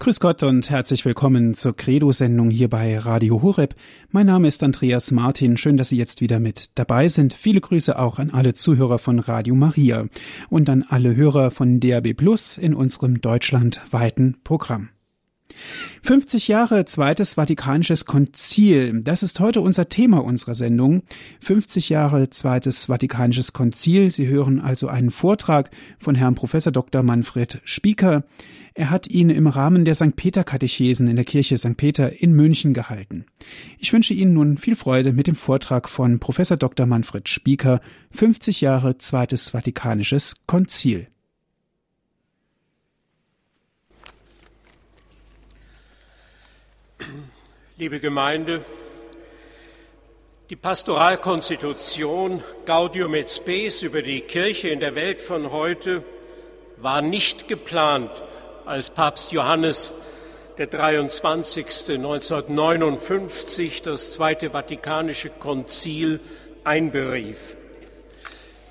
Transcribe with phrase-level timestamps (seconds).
[0.00, 3.74] Grüß Gott und herzlich willkommen zur Credo-Sendung hier bei Radio Horeb.
[4.10, 5.58] Mein Name ist Andreas Martin.
[5.58, 7.34] Schön, dass Sie jetzt wieder mit dabei sind.
[7.34, 10.06] Viele Grüße auch an alle Zuhörer von Radio Maria
[10.48, 14.88] und an alle Hörer von DAB Plus in unserem deutschlandweiten Programm.
[16.02, 19.00] 50 Jahre Zweites Vatikanisches Konzil.
[19.02, 21.02] Das ist heute unser Thema unserer Sendung.
[21.40, 24.10] 50 Jahre Zweites Vatikanisches Konzil.
[24.10, 27.02] Sie hören also einen Vortrag von Herrn Professor Dr.
[27.02, 28.24] Manfred Spieker.
[28.74, 30.16] Er hat ihn im Rahmen der St.
[30.16, 31.76] Peter Katechesen in der Kirche St.
[31.76, 33.26] Peter in München gehalten.
[33.78, 36.86] Ich wünsche Ihnen nun viel Freude mit dem Vortrag von Professor Dr.
[36.86, 37.80] Manfred Spieker.
[38.12, 41.08] 50 Jahre Zweites Vatikanisches Konzil.
[47.80, 48.62] Liebe Gemeinde,
[50.50, 56.04] die Pastoralkonstitution Gaudium et Spes über die Kirche in der Welt von heute
[56.76, 58.10] war nicht geplant,
[58.66, 59.94] als Papst Johannes
[60.58, 61.64] der 23.
[61.94, 66.20] 1959 das Zweite Vatikanische Konzil
[66.64, 67.56] einberief.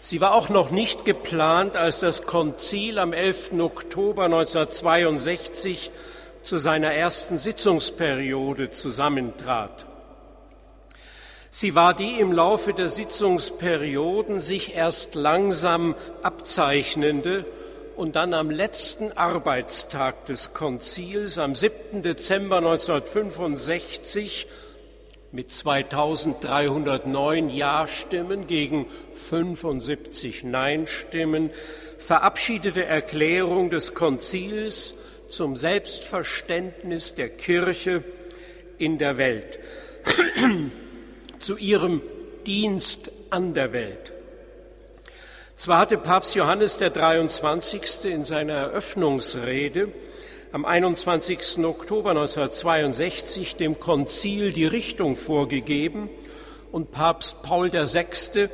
[0.02, 3.54] Sie war auch noch nicht geplant, als das Konzil am 11.
[3.60, 5.90] Oktober 1962
[6.50, 9.86] zu seiner ersten Sitzungsperiode zusammentrat.
[11.52, 17.46] Sie war die im Laufe der Sitzungsperioden sich erst langsam abzeichnende
[17.96, 22.02] und dann am letzten Arbeitstag des Konzils, am 7.
[22.02, 24.48] Dezember 1965,
[25.32, 28.88] mit 2309 Ja-Stimmen gegen
[29.30, 31.52] 75 Nein-Stimmen,
[32.00, 34.96] verabschiedete Erklärung des Konzils
[35.30, 38.04] zum Selbstverständnis der Kirche
[38.78, 39.60] in der Welt,
[41.40, 42.02] zu ihrem
[42.46, 44.14] Dienst an der Welt.
[45.56, 48.06] Zwar hatte Papst Johannes der 23.
[48.06, 49.90] in seiner Eröffnungsrede
[50.52, 51.64] am 21.
[51.66, 56.10] Oktober 1962 dem Konzil die Richtung vorgegeben
[56.72, 58.50] und Papst Paul VI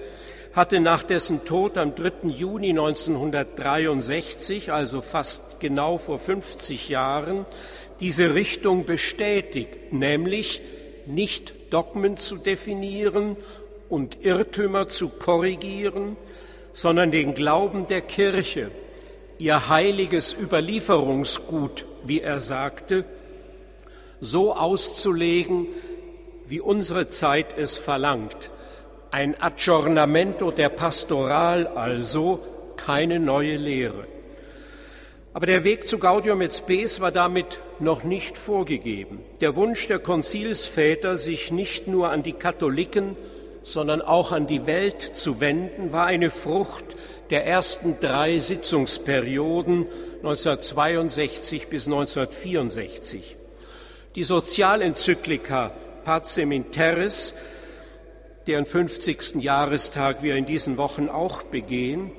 [0.55, 2.29] hatte nach dessen Tod am 3.
[2.29, 7.45] Juni 1963, also fast genau vor 50 Jahren,
[7.99, 10.61] diese Richtung bestätigt, nämlich
[11.05, 13.35] nicht Dogmen zu definieren
[13.89, 16.15] und Irrtümer zu korrigieren,
[16.71, 18.71] sondern den Glauben der Kirche,
[19.37, 23.03] ihr heiliges Überlieferungsgut, wie er sagte,
[24.21, 25.67] so auszulegen,
[26.47, 28.51] wie unsere Zeit es verlangt
[29.15, 32.41] ein Aggiornamento der Pastoral also,
[32.75, 34.07] keine neue Lehre.
[35.33, 39.21] Aber der Weg zu Gaudium et Spes war damit noch nicht vorgegeben.
[39.39, 43.15] Der Wunsch der Konzilsväter, sich nicht nur an die Katholiken,
[43.63, 46.97] sondern auch an die Welt zu wenden, war eine Frucht
[47.29, 49.87] der ersten drei Sitzungsperioden
[50.23, 53.37] 1962 bis 1964.
[54.15, 55.71] Die Sozialenzyklika
[56.03, 57.33] Pacem in Terris
[58.47, 59.35] deren 50.
[59.41, 62.11] Jahrestag wir in diesen Wochen auch begehen,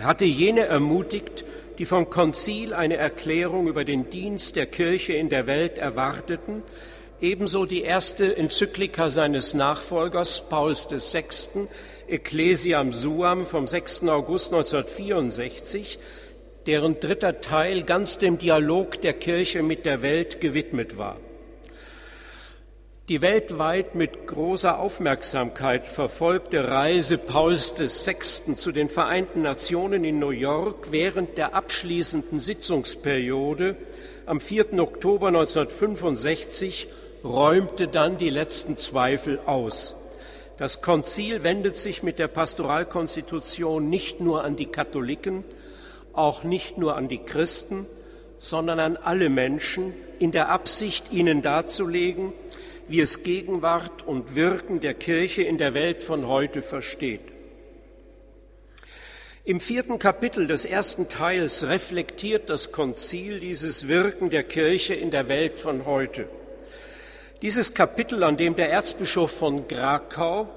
[0.00, 1.44] hatte jene ermutigt,
[1.78, 6.62] die vom Konzil eine Erklärung über den Dienst der Kirche in der Welt erwarteten,
[7.20, 11.68] ebenso die erste Enzyklika seines Nachfolgers Pauls VI.,
[12.08, 14.08] Ecclesiam Suam vom 6.
[14.08, 15.98] August 1964,
[16.66, 21.16] deren dritter Teil ganz dem Dialog der Kirche mit der Welt gewidmet war.
[23.08, 28.54] Die weltweit mit großer Aufmerksamkeit verfolgte Reise Pauls VI.
[28.54, 33.74] zu den Vereinten Nationen in New York während der abschließenden Sitzungsperiode
[34.24, 34.78] am 4.
[34.78, 36.86] Oktober 1965
[37.24, 39.96] räumte dann die letzten Zweifel aus.
[40.56, 45.42] Das Konzil wendet sich mit der Pastoralkonstitution nicht nur an die Katholiken,
[46.12, 47.88] auch nicht nur an die Christen,
[48.38, 52.32] sondern an alle Menschen in der Absicht, ihnen darzulegen,
[52.92, 57.22] wie es Gegenwart und Wirken der Kirche in der Welt von heute versteht.
[59.46, 65.28] Im vierten Kapitel des ersten Teils reflektiert das Konzil dieses Wirken der Kirche in der
[65.28, 66.28] Welt von heute.
[67.40, 70.50] Dieses Kapitel, an dem der Erzbischof von Krakau,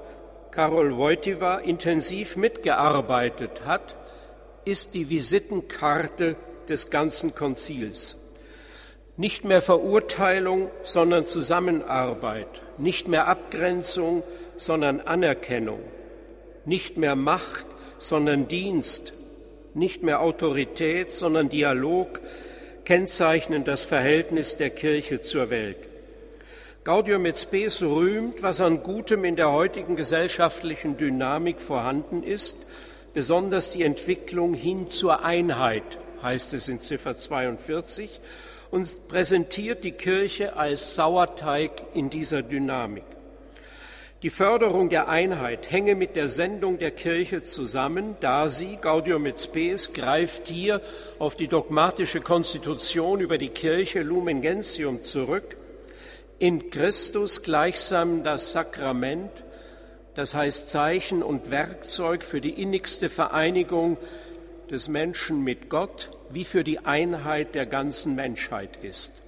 [0.50, 3.96] Karol Wojtyła, intensiv mitgearbeitet hat,
[4.66, 6.36] ist die Visitenkarte
[6.68, 8.25] des ganzen Konzils.
[9.18, 12.48] Nicht mehr Verurteilung, sondern Zusammenarbeit.
[12.76, 14.22] Nicht mehr Abgrenzung,
[14.58, 15.80] sondern Anerkennung.
[16.66, 17.66] Nicht mehr Macht,
[17.98, 19.14] sondern Dienst.
[19.72, 22.20] Nicht mehr Autorität, sondern Dialog
[22.84, 25.78] kennzeichnen das Verhältnis der Kirche zur Welt.
[26.84, 32.58] Gaudium et Spes rühmt, was an Gutem in der heutigen gesellschaftlichen Dynamik vorhanden ist,
[33.12, 38.20] besonders die Entwicklung hin zur Einheit, heißt es in Ziffer 42,
[38.70, 43.04] und präsentiert die Kirche als Sauerteig in dieser Dynamik.
[44.22, 49.38] Die Förderung der Einheit hänge mit der Sendung der Kirche zusammen, da sie, Gaudium et
[49.38, 50.80] Spes, greift hier
[51.18, 55.56] auf die dogmatische Konstitution über die Kirche Lumen Gentium zurück,
[56.38, 59.30] in Christus gleichsam das Sakrament,
[60.14, 63.98] das heißt Zeichen und Werkzeug für die innigste Vereinigung
[64.70, 69.22] des Menschen mit Gott wie für die Einheit der ganzen Menschheit ist.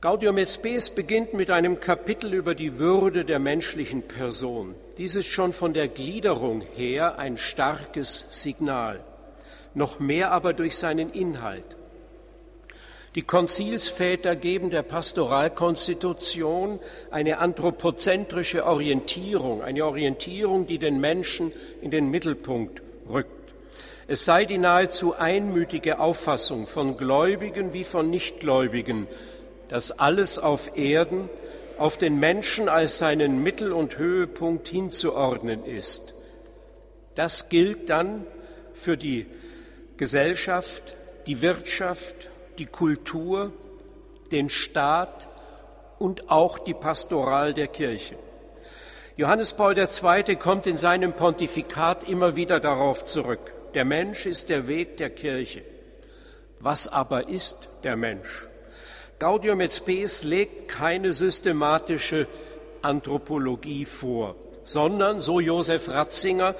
[0.00, 4.76] Gaudium et Spes beginnt mit einem Kapitel über die Würde der menschlichen Person.
[4.96, 9.00] Dies ist schon von der Gliederung her ein starkes Signal,
[9.74, 11.76] noch mehr aber durch seinen Inhalt.
[13.16, 16.78] Die Konzilsväter geben der Pastoralkonstitution
[17.10, 23.41] eine anthropozentrische Orientierung, eine Orientierung, die den Menschen in den Mittelpunkt rückt.
[24.08, 29.06] Es sei die nahezu einmütige Auffassung von Gläubigen wie von Nichtgläubigen,
[29.68, 31.28] dass alles auf Erden
[31.78, 36.14] auf den Menschen als seinen Mittel- und Höhepunkt hinzuordnen ist.
[37.14, 38.26] Das gilt dann
[38.74, 39.26] für die
[39.96, 40.96] Gesellschaft,
[41.26, 42.28] die Wirtschaft,
[42.58, 43.52] die Kultur,
[44.30, 45.28] den Staat
[45.98, 48.16] und auch die Pastoral der Kirche.
[49.16, 50.36] Johannes Paul II.
[50.36, 53.52] kommt in seinem Pontifikat immer wieder darauf zurück.
[53.74, 55.62] Der Mensch ist der Weg der Kirche.
[56.60, 58.46] Was aber ist der Mensch?
[59.18, 62.26] Gaudium et Spes legt keine systematische
[62.82, 66.54] Anthropologie vor, sondern, so Josef Ratzinger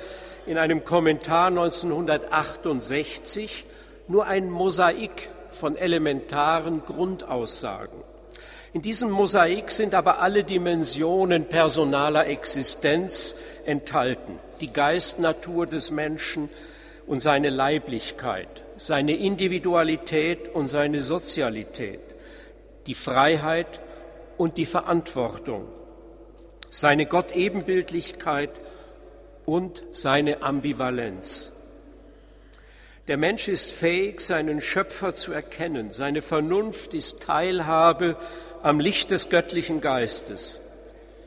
[0.46, 3.66] in einem Kommentar 1968,
[4.08, 8.00] nur ein Mosaik von elementaren Grundaussagen.
[8.72, 13.34] In diesem Mosaik sind aber alle Dimensionen personaler Existenz
[13.66, 14.38] enthalten.
[14.62, 16.48] Die Geistnatur des Menschen
[17.06, 22.00] und seine Leiblichkeit, seine Individualität und seine Sozialität,
[22.86, 23.80] die Freiheit
[24.36, 25.68] und die Verantwortung,
[26.68, 28.50] seine Gottebenbildlichkeit
[29.44, 31.52] und seine Ambivalenz.
[33.08, 35.90] Der Mensch ist fähig, seinen Schöpfer zu erkennen.
[35.90, 38.16] Seine Vernunft ist Teilhabe
[38.62, 40.62] am Licht des göttlichen Geistes.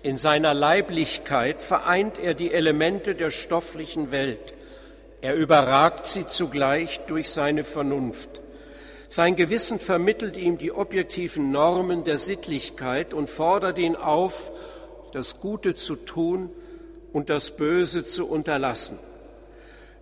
[0.02, 4.54] In seiner Leiblichkeit vereint er die Elemente der stofflichen Welt.
[5.26, 8.30] Er überragt sie zugleich durch seine Vernunft.
[9.10, 14.52] Sein Gewissen vermittelt ihm die objektiven Normen der Sittlichkeit und fordert ihn auf,
[15.14, 16.52] das Gute zu tun
[17.12, 19.00] und das Böse zu unterlassen.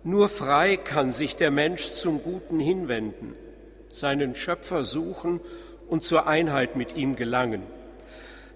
[0.02, 3.34] Nur frei kann sich der Mensch zum Guten hinwenden,
[3.88, 5.40] seinen Schöpfer suchen
[5.88, 7.62] und zur Einheit mit ihm gelangen.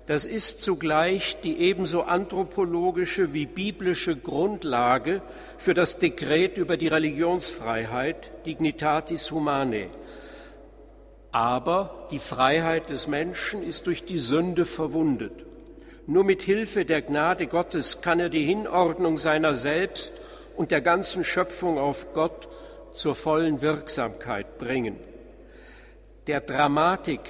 [0.09, 5.21] Das ist zugleich die ebenso anthropologische wie biblische Grundlage
[5.59, 9.91] für das Dekret über die Religionsfreiheit, Dignitatis Humanae,
[11.31, 15.45] aber die Freiheit des Menschen ist durch die Sünde verwundet.
[16.07, 20.15] Nur mit Hilfe der Gnade Gottes kann er die Hinordnung seiner selbst
[20.57, 22.49] und der ganzen Schöpfung auf Gott
[22.95, 24.97] zur vollen Wirksamkeit bringen.
[26.29, 27.21] Der Dramatik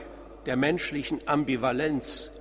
[0.47, 2.38] der menschlichen Ambivalenz,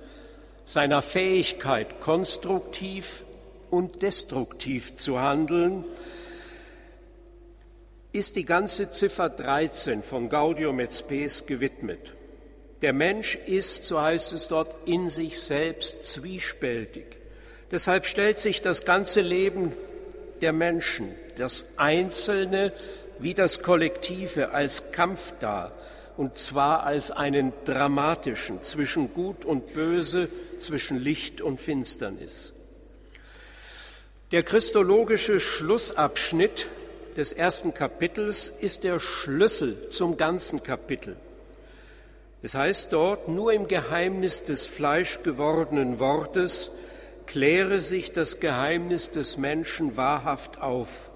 [0.68, 3.24] seiner Fähigkeit, konstruktiv
[3.70, 5.82] und destruktiv zu handeln,
[8.12, 12.12] ist die ganze Ziffer 13 von Gaudium et Spes gewidmet.
[12.82, 17.16] Der Mensch ist, so heißt es dort, in sich selbst zwiespältig.
[17.72, 19.72] Deshalb stellt sich das ganze Leben
[20.42, 22.74] der Menschen, das Einzelne
[23.18, 25.72] wie das Kollektive, als Kampf dar,
[26.18, 32.52] und zwar als einen dramatischen zwischen Gut und Böse, zwischen Licht und Finsternis.
[34.32, 36.66] Der christologische Schlussabschnitt
[37.16, 41.16] des ersten Kapitels ist der Schlüssel zum ganzen Kapitel.
[42.42, 46.72] Es heißt dort, nur im Geheimnis des fleischgewordenen Wortes
[47.26, 51.12] kläre sich das Geheimnis des Menschen wahrhaft auf.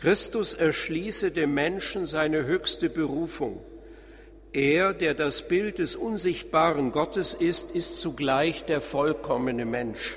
[0.00, 3.62] Christus erschließe dem Menschen seine höchste Berufung.
[4.54, 10.16] Er, der das Bild des unsichtbaren Gottes ist, ist zugleich der vollkommene Mensch.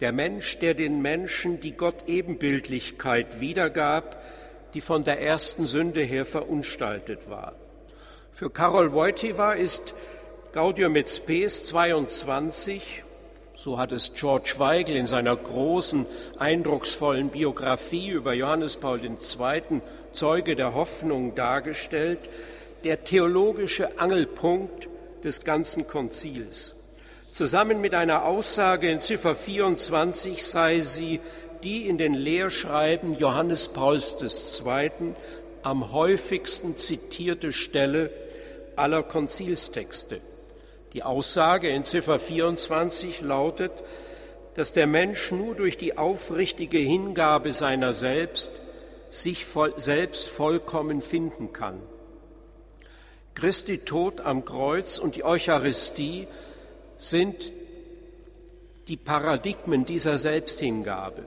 [0.00, 4.24] Der Mensch, der den Menschen die Gott-Ebenbildlichkeit wiedergab,
[4.72, 7.54] die von der ersten Sünde her verunstaltet war.
[8.32, 9.92] Für Karol Wojtyła ist
[10.52, 13.04] Gaudium et Spes 22,
[13.58, 16.06] so hat es George Weigel in seiner großen,
[16.38, 19.80] eindrucksvollen Biografie über Johannes Paul II.,
[20.12, 22.20] Zeuge der Hoffnung, dargestellt,
[22.84, 24.88] der theologische Angelpunkt
[25.24, 26.76] des ganzen Konzils.
[27.32, 31.18] Zusammen mit einer Aussage in Ziffer 24 sei sie
[31.64, 34.90] die in den Lehrschreiben Johannes Pauls II.
[35.64, 38.10] am häufigsten zitierte Stelle
[38.76, 40.20] aller Konzilstexte.
[40.92, 43.72] Die Aussage in Ziffer 24 lautet,
[44.54, 48.52] dass der Mensch nur durch die aufrichtige Hingabe seiner selbst
[49.10, 51.80] sich voll, selbst vollkommen finden kann.
[53.34, 56.26] Christi Tod am Kreuz und die Eucharistie
[56.96, 57.52] sind
[58.88, 61.22] die Paradigmen dieser Selbsthingabe.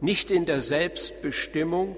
[0.00, 1.96] Nicht in der Selbstbestimmung,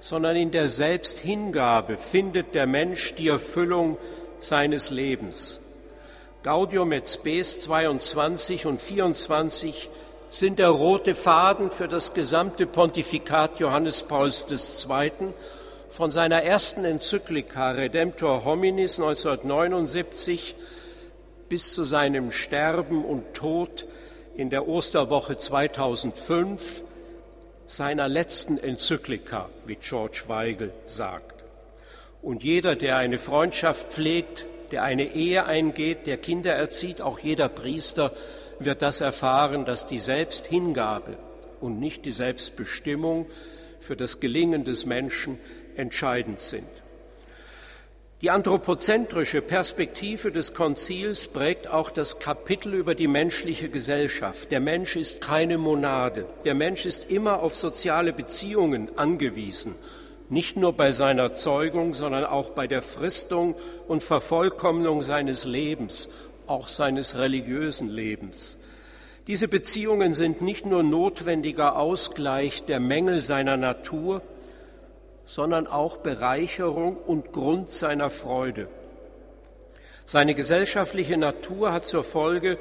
[0.00, 3.96] sondern in der Selbsthingabe findet der Mensch die Erfüllung
[4.38, 5.61] seines Lebens.
[6.42, 9.88] Gaudium et Spes 22 und 24
[10.28, 15.12] sind der rote Faden für das gesamte Pontifikat Johannes Pauls II.
[15.90, 20.56] von seiner ersten Enzyklika Redemptor Hominis 1979
[21.48, 23.86] bis zu seinem Sterben und Tod
[24.34, 26.82] in der Osterwoche 2005
[27.66, 31.31] seiner letzten Enzyklika, wie George Weigel sagt.
[32.22, 37.48] Und jeder, der eine Freundschaft pflegt, der eine Ehe eingeht, der Kinder erzieht, auch jeder
[37.48, 38.12] Priester
[38.60, 41.16] wird das erfahren, dass die Selbsthingabe
[41.60, 43.26] und nicht die Selbstbestimmung
[43.80, 45.38] für das Gelingen des Menschen
[45.76, 46.68] entscheidend sind.
[48.20, 54.52] Die anthropozentrische Perspektive des Konzils prägt auch das Kapitel über die menschliche Gesellschaft.
[54.52, 56.26] Der Mensch ist keine Monade.
[56.44, 59.74] Der Mensch ist immer auf soziale Beziehungen angewiesen,
[60.32, 63.54] nicht nur bei seiner Zeugung, sondern auch bei der Fristung
[63.86, 66.08] und Vervollkommnung seines Lebens,
[66.46, 68.58] auch seines religiösen Lebens.
[69.26, 74.22] Diese Beziehungen sind nicht nur notwendiger Ausgleich der Mängel seiner Natur,
[75.26, 78.68] sondern auch Bereicherung und Grund seiner Freude.
[80.06, 82.56] Seine gesellschaftliche Natur hat zur Folge,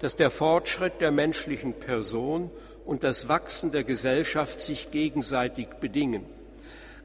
[0.00, 2.50] dass der Fortschritt der menschlichen Person
[2.86, 6.39] und das Wachsen der Gesellschaft sich gegenseitig bedingen.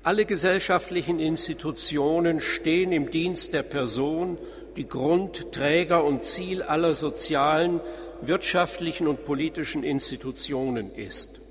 [0.05, 4.37] Alle gesellschaftlichen Institutionen stehen im Dienst der Person,
[4.75, 7.81] die Grund, Träger und Ziel aller sozialen,
[8.21, 11.41] wirtschaftlichen und politischen Institutionen ist.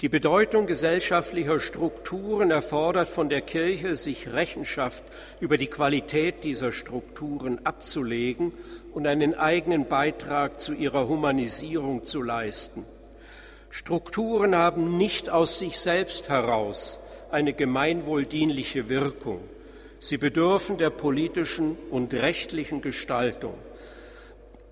[0.00, 5.04] Die Bedeutung gesellschaftlicher Strukturen erfordert von der Kirche, sich Rechenschaft
[5.40, 8.54] über die Qualität dieser Strukturen abzulegen
[8.94, 12.86] und einen eigenen Beitrag zu ihrer Humanisierung zu leisten.
[13.68, 19.40] Strukturen haben nicht aus sich selbst heraus eine gemeinwohldienliche Wirkung.
[19.98, 23.54] Sie bedürfen der politischen und rechtlichen Gestaltung.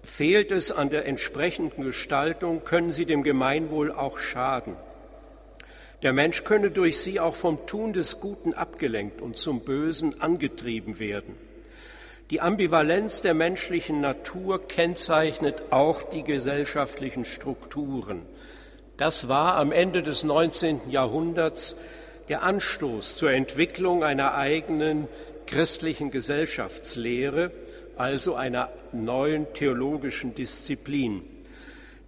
[0.03, 4.77] Fehlt es an der entsprechenden Gestaltung, können sie dem Gemeinwohl auch schaden.
[6.03, 10.99] Der Mensch könne durch sie auch vom Tun des Guten abgelenkt und zum Bösen angetrieben
[10.99, 11.35] werden.
[12.31, 18.23] Die Ambivalenz der menschlichen Natur kennzeichnet auch die gesellschaftlichen Strukturen.
[18.99, 20.91] Das war am Ende des 19.
[20.91, 21.77] Jahrhunderts
[22.29, 25.09] der Anstoß zur Entwicklung einer eigenen
[25.47, 27.51] christlichen Gesellschaftslehre,
[27.97, 31.23] also einer neuen theologischen Disziplin.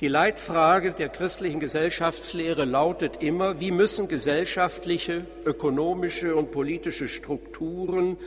[0.00, 8.18] Die Leitfrage der christlichen Gesellschaftslehre lautet immer, wie müssen gesellschaftliche, ökonomische und politische Strukturen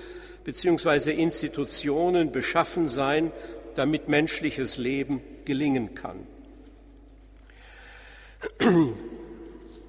[0.45, 1.11] bzw.
[1.11, 3.31] Institutionen beschaffen sein,
[3.75, 6.17] damit menschliches Leben gelingen kann.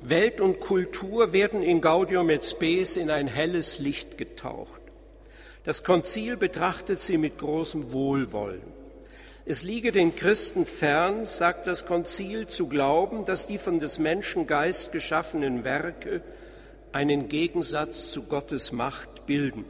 [0.02, 4.80] Welt und Kultur werden in Gaudium et Spes in ein helles Licht getaucht.
[5.64, 8.62] Das Konzil betrachtet sie mit großem Wohlwollen.
[9.44, 14.46] Es liege den Christen fern, sagt das Konzil, zu glauben, dass die von des Menschen
[14.46, 16.22] Geist geschaffenen Werke
[16.92, 19.64] einen Gegensatz zu Gottes Macht bilden.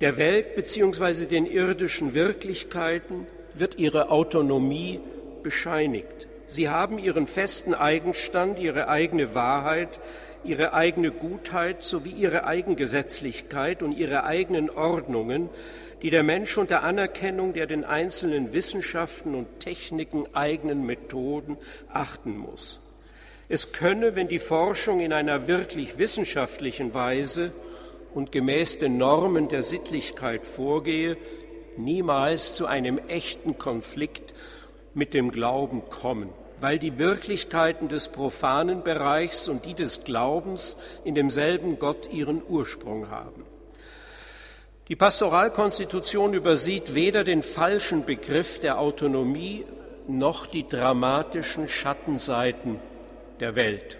[0.00, 1.26] Der Welt bzw.
[1.26, 5.00] den irdischen Wirklichkeiten wird ihre Autonomie
[5.42, 6.26] bescheinigt.
[6.46, 9.88] Sie haben ihren festen Eigenstand, ihre eigene Wahrheit,
[10.44, 15.50] ihre eigene Gutheit sowie ihre Eigengesetzlichkeit und ihre eigenen Ordnungen,
[16.02, 21.56] die der Mensch unter Anerkennung der den einzelnen Wissenschaften und Techniken eigenen Methoden
[21.92, 22.80] achten muss.
[23.48, 27.52] Es könne, wenn die Forschung in einer wirklich wissenschaftlichen Weise
[28.14, 31.16] und gemäß den Normen der Sittlichkeit vorgehe,
[31.76, 34.32] niemals zu einem echten Konflikt
[34.96, 41.14] mit dem Glauben kommen, weil die Wirklichkeiten des profanen Bereichs und die des Glaubens in
[41.14, 43.44] demselben Gott ihren Ursprung haben.
[44.88, 49.66] Die Pastoralkonstitution übersieht weder den falschen Begriff der Autonomie
[50.08, 52.80] noch die dramatischen Schattenseiten
[53.40, 53.98] der Welt.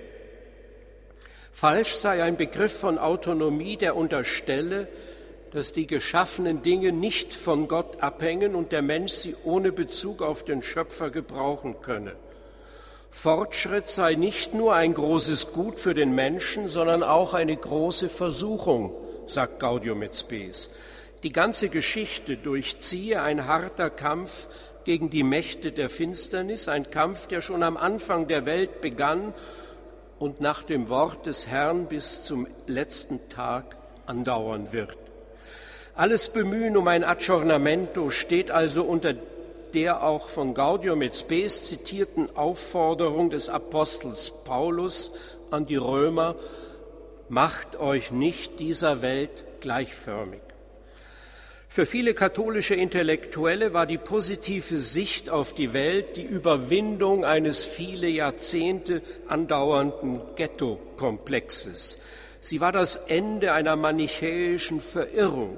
[1.52, 4.88] Falsch sei ein Begriff von Autonomie, der unterstelle,
[5.56, 10.44] dass die geschaffenen Dinge nicht von Gott abhängen und der Mensch sie ohne Bezug auf
[10.44, 12.12] den Schöpfer gebrauchen könne.
[13.10, 18.92] Fortschritt sei nicht nur ein großes Gut für den Menschen, sondern auch eine große Versuchung,
[19.24, 20.70] sagt Gaudium et Spes.
[21.22, 24.48] Die ganze Geschichte durchziehe ein harter Kampf
[24.84, 29.32] gegen die Mächte der Finsternis, ein Kampf, der schon am Anfang der Welt begann
[30.18, 35.05] und nach dem Wort des Herrn bis zum letzten Tag andauern wird.
[35.96, 39.14] Alles Bemühen um ein Aggiornamento steht also unter
[39.72, 45.12] der auch von Gaudium et Spes zitierten Aufforderung des Apostels Paulus
[45.50, 46.36] an die Römer,
[47.30, 50.42] macht euch nicht dieser Welt gleichförmig.
[51.66, 58.08] Für viele katholische Intellektuelle war die positive Sicht auf die Welt die Überwindung eines viele
[58.08, 61.98] Jahrzehnte andauernden Ghetto-Komplexes.
[62.38, 65.56] Sie war das Ende einer manichäischen Verirrung,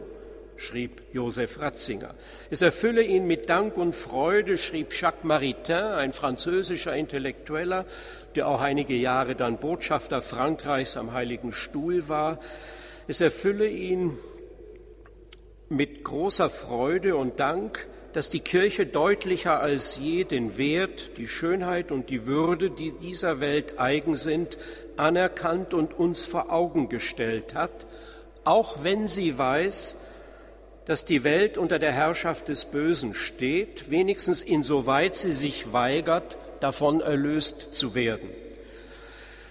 [0.59, 2.15] schrieb Josef Ratzinger.
[2.50, 7.87] Es erfülle ihn mit Dank und Freude, schrieb Jacques Maritain, ein französischer Intellektueller,
[8.35, 12.41] der auch einige Jahre dann Botschafter Frankreichs am Heiligen Stuhl war.
[13.07, 14.19] Es erfülle ihn
[15.69, 21.93] mit großer Freude und Dank, dass die Kirche deutlicher als je den Wert, die Schönheit
[21.93, 24.59] und die Würde, die dieser Welt eigen sind,
[24.97, 27.87] anerkannt und uns vor Augen gestellt hat,
[28.45, 29.99] auch wenn sie weiß,
[30.88, 37.02] dass die Welt unter der Herrschaft des Bösen steht, wenigstens insoweit sie sich weigert, davon
[37.02, 38.30] erlöst zu werden.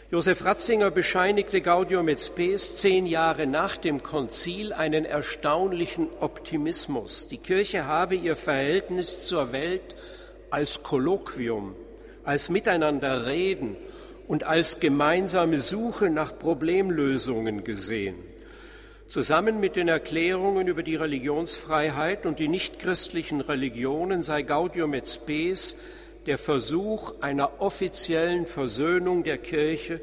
[0.10, 7.28] Josef Ratzinger bescheinigte Gaudium et Spes zehn Jahre nach dem Konzil einen erstaunlichen Optimismus.
[7.28, 9.96] Die Kirche habe ihr Verhältnis zur Welt
[10.50, 11.76] als Kolloquium,
[12.24, 13.76] als Miteinanderreden
[14.28, 18.27] und als gemeinsame Suche nach Problemlösungen gesehen.
[19.08, 25.78] Zusammen mit den Erklärungen über die Religionsfreiheit und die nichtchristlichen Religionen sei Gaudium et Spes
[26.26, 30.02] der Versuch einer offiziellen Versöhnung der Kirche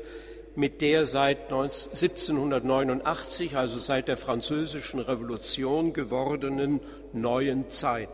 [0.56, 6.80] mit der seit 1789, also seit der Französischen Revolution gewordenen
[7.12, 8.08] neuen Zeit.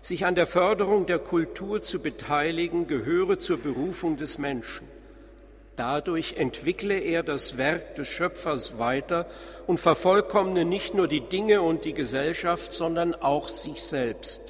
[0.00, 4.86] Sich an der Förderung der Kultur zu beteiligen, gehöre zur Berufung des Menschen.
[5.78, 9.26] Dadurch entwickle er das Werk des Schöpfers weiter
[9.68, 14.42] und vervollkommne nicht nur die Dinge und die Gesellschaft, sondern auch sich selbst.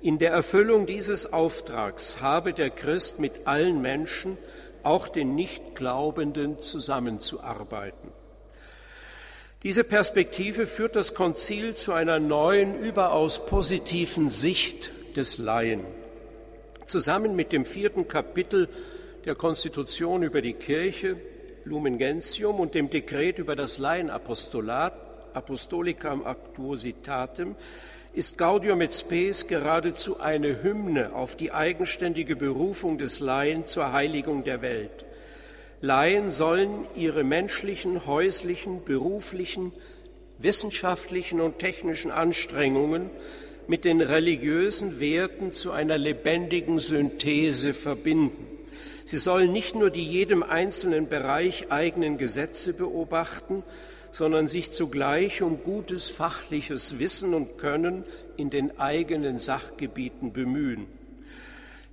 [0.00, 4.38] In der Erfüllung dieses Auftrags habe der Christ mit allen Menschen,
[4.82, 8.10] auch den Nichtglaubenden, zusammenzuarbeiten.
[9.64, 15.84] Diese Perspektive führt das Konzil zu einer neuen, überaus positiven Sicht des Laien.
[16.86, 18.70] Zusammen mit dem vierten Kapitel
[19.24, 21.16] der Konstitution über die Kirche,
[21.64, 24.92] Lumen Gentium, und dem Dekret über das Laienapostolat,
[25.32, 27.56] Apostolicam Actuositatem,
[28.12, 34.44] ist Gaudium et Spes geradezu eine Hymne auf die eigenständige Berufung des Laien zur Heiligung
[34.44, 35.06] der Welt.
[35.80, 39.72] Laien sollen ihre menschlichen, häuslichen, beruflichen,
[40.38, 43.10] wissenschaftlichen und technischen Anstrengungen
[43.66, 48.53] mit den religiösen Werten zu einer lebendigen Synthese verbinden.
[49.04, 53.62] Sie sollen nicht nur die jedem einzelnen Bereich eigenen Gesetze beobachten,
[54.10, 58.04] sondern sich zugleich um gutes fachliches Wissen und Können
[58.36, 60.86] in den eigenen Sachgebieten bemühen.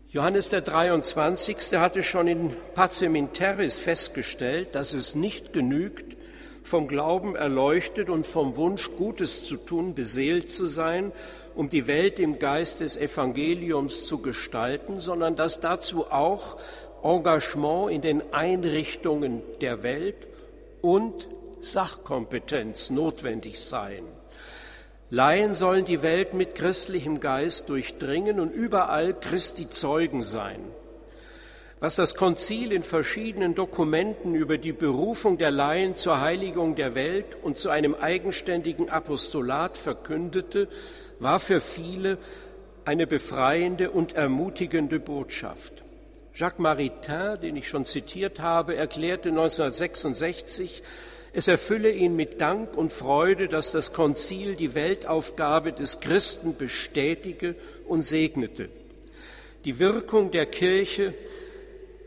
[0.09, 1.57] Johannes der 23.
[1.73, 6.17] hatte schon in Pacem in Terris festgestellt, dass es nicht genügt,
[6.63, 11.11] vom Glauben erleuchtet und vom Wunsch, Gutes zu tun, beseelt zu sein,
[11.55, 16.57] um die Welt im Geist des Evangeliums zu gestalten, sondern dass dazu auch
[17.03, 20.27] Engagement in den Einrichtungen der Welt
[20.81, 21.27] und
[21.59, 24.03] Sachkompetenz notwendig sein.
[25.09, 30.61] Laien sollen die Welt mit christlichem Geist durchdringen und überall Christi Zeugen sein.
[31.81, 37.35] Was das Konzil in verschiedenen Dokumenten über die Berufung der Laien zur Heiligung der Welt
[37.41, 40.67] und zu einem eigenständigen Apostolat verkündete,
[41.19, 42.19] war für viele
[42.85, 45.80] eine befreiende und ermutigende Botschaft.
[46.33, 50.81] Jacques Maritain, den ich schon zitiert habe, erklärte 1966,
[51.33, 57.55] es erfülle ihn mit Dank und Freude, dass das Konzil die Weltaufgabe des Christen bestätige
[57.87, 58.69] und segnete.
[59.63, 61.13] Die Wirkung der Kirche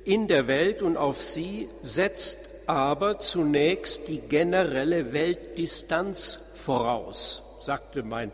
[0.05, 8.33] in der Welt und auf sie setzt aber zunächst die generelle Weltdistanz voraus, sagte mein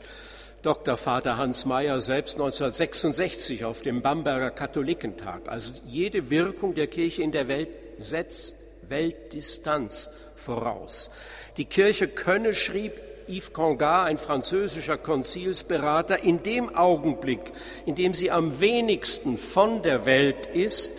[0.62, 5.48] Doktorvater Hans Mayer selbst 1966 auf dem Bamberger Katholikentag.
[5.48, 11.10] Also jede Wirkung der Kirche in der Welt setzt Weltdistanz voraus.
[11.56, 12.92] Die Kirche könne, schrieb
[13.26, 17.52] Yves Congar, ein französischer Konzilsberater, in dem Augenblick,
[17.86, 20.92] in dem sie am wenigsten von der Welt ist,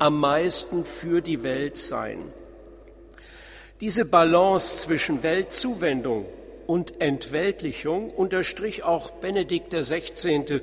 [0.00, 2.18] am meisten für die Welt sein.
[3.80, 6.26] Diese Balance zwischen Weltzuwendung
[6.66, 10.60] und Entweltlichung unterstrich auch Benedikt XVI.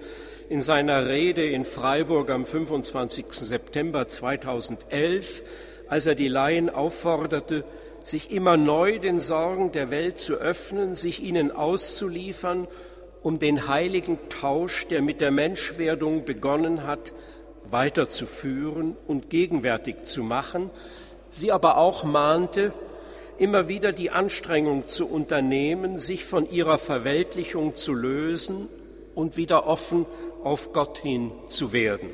[0.49, 3.25] in seiner Rede in Freiburg am 25.
[3.31, 5.43] September 2011,
[5.87, 7.63] als er die Laien aufforderte,
[8.03, 12.67] sich immer neu den Sorgen der Welt zu öffnen, sich ihnen auszuliefern,
[13.21, 17.13] um den heiligen Tausch, der mit der Menschwerdung begonnen hat,
[17.69, 20.69] weiterzuführen und gegenwärtig zu machen,
[21.29, 22.73] sie aber auch mahnte,
[23.41, 28.69] immer wieder die Anstrengung zu unternehmen, sich von ihrer Verweltlichung zu lösen
[29.15, 30.05] und wieder offen
[30.43, 32.11] auf Gott hin zu werden.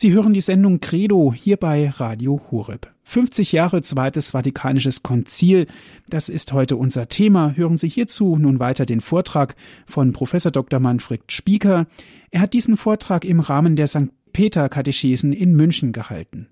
[0.00, 2.86] Sie hören die Sendung Credo hier bei Radio Horeb.
[3.02, 5.66] 50 Jahre Zweites Vatikanisches Konzil,
[6.08, 7.54] das ist heute unser Thema.
[7.56, 9.56] Hören Sie hierzu nun weiter den Vortrag
[9.88, 10.78] von Professor Dr.
[10.78, 11.88] Manfred Spieker.
[12.30, 14.10] Er hat diesen Vortrag im Rahmen der St.
[14.32, 16.46] Peter Katechesen in München gehalten.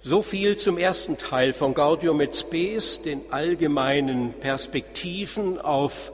[0.00, 6.10] So viel zum ersten Teil von Gaudium et Spes, den allgemeinen Perspektiven auf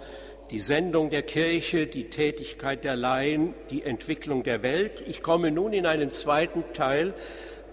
[0.55, 5.03] die Sendung der Kirche, die Tätigkeit der Laien, die Entwicklung der Welt.
[5.09, 7.13] Ich komme nun in einem zweiten Teil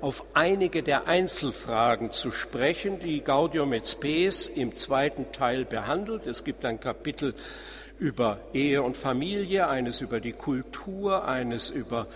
[0.02, 6.26] auf einige der Einzelfragen zu sprechen, die Gaudium et Spes im zweiten Teil behandelt.
[6.26, 7.36] Es gibt ein Kapitel
[8.00, 12.08] über Ehe und Familie, eines über die Kultur, eines über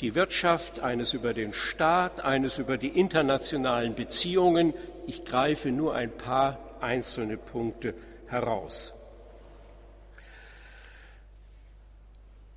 [0.00, 4.72] die Wirtschaft, eines über den Staat, eines über die internationalen Beziehungen.
[5.06, 7.92] Ich greife nur ein paar einzelne Punkte
[8.28, 8.95] heraus.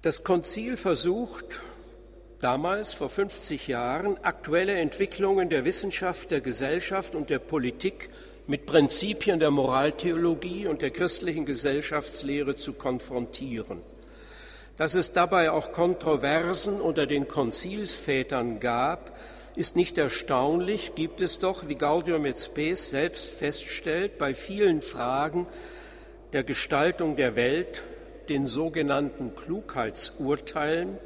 [0.02, 1.60] Das Konzil versucht
[2.40, 8.10] damals, vor 50 Jahren, aktuelle Entwicklungen der Wissenschaft, der Gesellschaft und der Politik
[8.48, 13.82] mit Prinzipien der Moraltheologie und der christlichen Gesellschaftslehre zu konfrontieren.
[14.78, 19.18] Dass es dabei auch Kontroversen unter den Konzilsvätern gab,
[19.58, 25.46] ist nicht erstaunlich, gibt es doch, wie Gaudium et Spes selbst feststellt, bei vielen Fragen
[26.32, 27.84] der Gestaltung der Welt
[28.30, 30.98] den sogenannten Klugheitsurteilen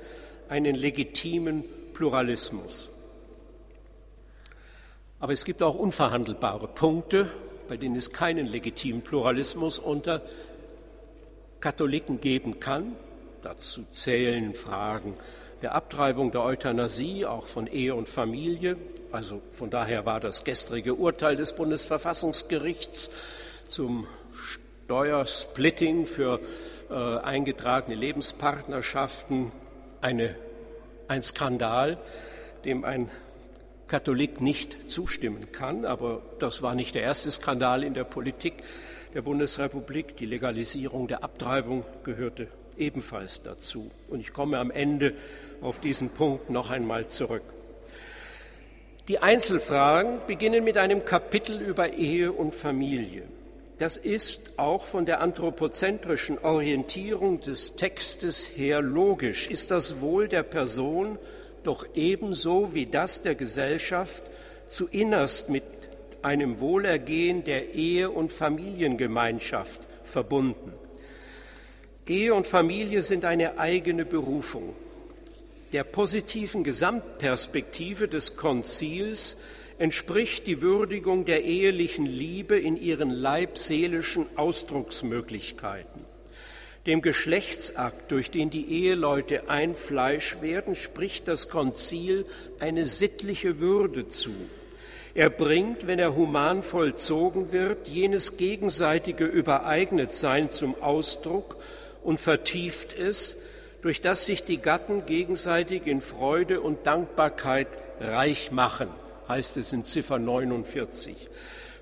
[0.49, 2.89] einen legitimen Pluralismus.
[5.19, 7.29] Aber es gibt auch unverhandelbare Punkte,
[7.67, 10.21] bei denen es keinen legitimen Pluralismus unter
[11.61, 12.95] Katholiken geben kann.
[13.41, 15.15] Dazu zählen Fragen
[15.61, 18.75] der Abtreibung, der Euthanasie, auch von Ehe und Familie.
[19.13, 23.09] Also von daher war das gestrige Urteil des Bundesverfassungsgerichts
[23.69, 26.41] zum Steuersplitting für
[26.93, 29.51] äh, eingetragene Lebenspartnerschaften
[30.01, 30.35] eine,
[31.07, 31.97] ein Skandal,
[32.65, 33.09] dem ein
[33.87, 35.85] Katholik nicht zustimmen kann.
[35.85, 38.63] Aber das war nicht der erste Skandal in der Politik
[39.15, 40.17] der Bundesrepublik.
[40.17, 43.89] Die Legalisierung der Abtreibung gehörte ebenfalls dazu.
[44.07, 45.13] Und ich komme am Ende
[45.61, 47.43] auf diesen Punkt noch einmal zurück.
[49.07, 53.23] Die Einzelfragen beginnen mit einem Kapitel über Ehe und Familie.
[53.79, 59.49] Das ist auch von der anthropozentrischen Orientierung des Textes her logisch.
[59.49, 61.17] Ist das Wohl der Person
[61.63, 64.23] doch ebenso wie das der Gesellschaft
[64.69, 65.63] zu innerst mit
[66.21, 70.73] einem Wohlergehen der Ehe- und Familiengemeinschaft verbunden.
[72.07, 74.75] Ehe und Familie sind eine eigene Berufung.
[75.71, 79.37] Der positiven Gesamtperspektive des Konzils
[79.83, 86.05] entspricht die Würdigung der ehelichen Liebe in ihren leibseelischen Ausdrucksmöglichkeiten.
[86.85, 92.25] Dem Geschlechtsakt, durch den die Eheleute ein Fleisch werden, spricht das Konzil
[92.61, 94.31] eine sittliche Würde zu.
[95.15, 101.57] Er bringt, wenn er human vollzogen wird, jenes gegenseitige Übereignetsein zum Ausdruck
[102.03, 103.35] und vertieft es,
[103.81, 107.67] durch das sich die Gatten gegenseitig in Freude und Dankbarkeit
[107.99, 109.02] reich machen
[109.33, 111.15] heißt es in Ziffer 49.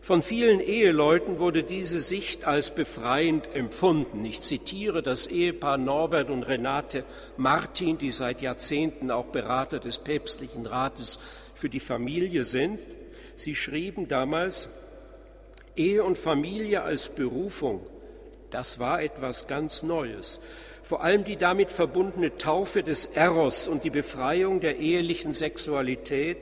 [0.01, 4.23] Von vielen Eheleuten wurde diese Sicht als befreiend empfunden.
[4.23, 7.03] Ich zitiere das Ehepaar Norbert und Renate
[7.35, 11.19] Martin, die seit Jahrzehnten auch Berater des päpstlichen Rates
[11.53, 12.79] für die Familie sind.
[13.35, 14.69] Sie schrieben damals,
[15.75, 17.81] Ehe und Familie als Berufung,
[18.49, 20.39] das war etwas ganz Neues.
[20.83, 26.37] Vor allem die damit verbundene Taufe des Eros und die Befreiung der ehelichen Sexualität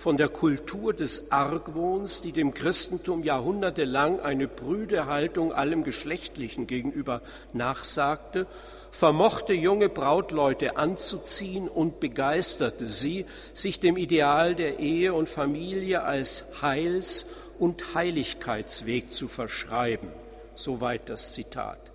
[0.00, 7.20] von der Kultur des Argwohns, die dem Christentum jahrhundertelang eine prüde Haltung allem Geschlechtlichen gegenüber
[7.52, 8.46] nachsagte
[8.90, 16.62] vermochte junge Brautleute anzuziehen und begeisterte sie, sich dem Ideal der Ehe und Familie als
[16.62, 17.26] Heils-
[17.58, 20.08] und Heiligkeitsweg zu verschreiben.
[20.54, 21.89] Soweit das Zitat.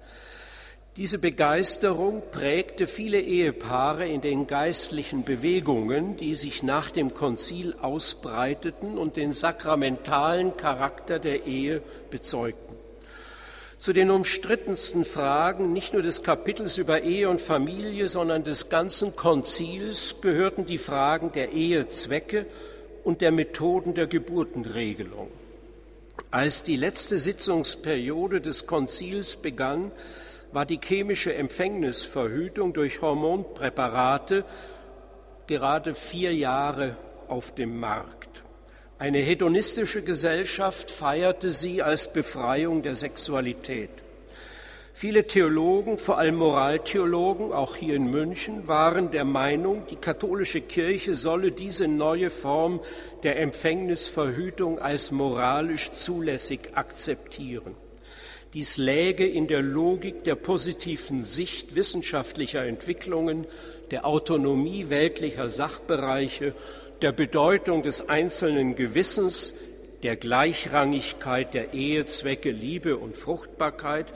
[0.98, 8.98] Diese Begeisterung prägte viele Ehepaare in den geistlichen Bewegungen, die sich nach dem Konzil ausbreiteten
[8.98, 11.82] und den sakramentalen Charakter der Ehe
[12.12, 12.76] bezeugten.
[13.78, 19.18] Zu den umstrittensten Fragen nicht nur des Kapitels über Ehe und Familie, sondern des ganzen
[19.18, 22.46] Konzils gehörten die Fragen der Ehezwecke
[23.04, 25.28] und der Methoden der Geburtenregelung.
[26.32, 29.92] Als die letzte Sitzungsperiode des Konzils begann,
[30.56, 34.46] war die chemische Empfängnisverhütung durch Hormonpräparate
[35.48, 36.96] gerade vier Jahre
[37.28, 38.42] auf dem Markt.
[38.98, 43.90] Eine hedonistische Gesellschaft feierte sie als Befreiung der Sexualität.
[44.94, 51.16] Viele Theologen, vor allem Moraltheologen, auch hier in München, waren der Meinung, die katholische Kirche
[51.16, 52.80] solle diese neue Form
[53.24, 57.76] der Empfängnisverhütung als moralisch zulässig akzeptieren.
[58.56, 63.46] Dies läge in der Logik der positiven Sicht wissenschaftlicher Entwicklungen,
[63.92, 66.54] der Autonomie weltlicher Sachbereiche,
[67.02, 69.56] der Bedeutung des einzelnen Gewissens,
[70.04, 74.14] der Gleichrangigkeit der Ehezwecke Liebe und Fruchtbarkeit,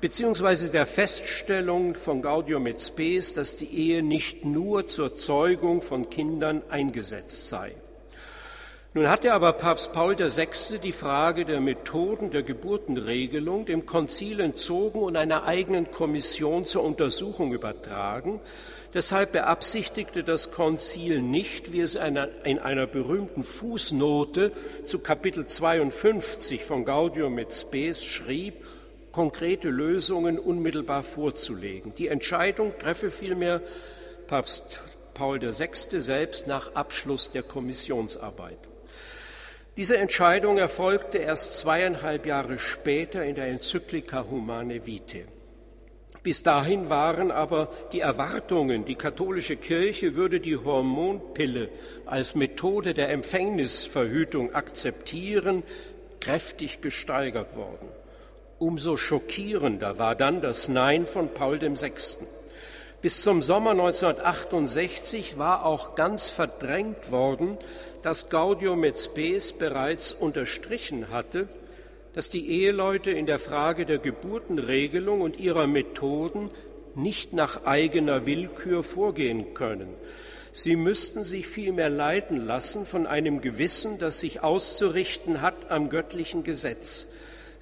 [0.00, 6.08] beziehungsweise der Feststellung von Gaudium et Spes, dass die Ehe nicht nur zur Zeugung von
[6.08, 7.72] Kindern eingesetzt sei.
[8.96, 10.78] Nun hatte aber Papst Paul VI.
[10.78, 17.52] die Frage der Methoden der Geburtenregelung dem Konzil entzogen und einer eigenen Kommission zur Untersuchung
[17.52, 18.38] übertragen.
[18.92, 24.52] Deshalb beabsichtigte das Konzil nicht, wie es in einer berühmten Fußnote
[24.84, 28.64] zu Kapitel 52 von Gaudium et Spes schrieb,
[29.10, 31.96] konkrete Lösungen unmittelbar vorzulegen.
[31.96, 33.60] Die Entscheidung treffe vielmehr
[34.28, 34.82] Papst
[35.14, 36.00] Paul VI.
[36.00, 38.58] selbst nach Abschluss der Kommissionsarbeit.
[39.76, 45.24] Diese Entscheidung erfolgte erst zweieinhalb Jahre später in der Enzyklika Humane Vitae.
[46.22, 51.68] Bis dahin waren aber die Erwartungen, die katholische Kirche würde die Hormonpille
[52.06, 55.64] als Methode der Empfängnisverhütung akzeptieren,
[56.20, 57.88] kräftig gesteigert worden.
[58.58, 61.92] Umso schockierender war dann das Nein von Paul VI.
[63.04, 67.58] Bis zum Sommer 1968 war auch ganz verdrängt worden,
[68.00, 71.46] dass Gaudium et Spes bereits unterstrichen hatte,
[72.14, 76.50] dass die Eheleute in der Frage der Geburtenregelung und ihrer Methoden
[76.94, 79.90] nicht nach eigener Willkür vorgehen können.
[80.52, 86.42] Sie müssten sich vielmehr leiten lassen von einem Gewissen, das sich auszurichten hat am göttlichen
[86.42, 87.08] Gesetz.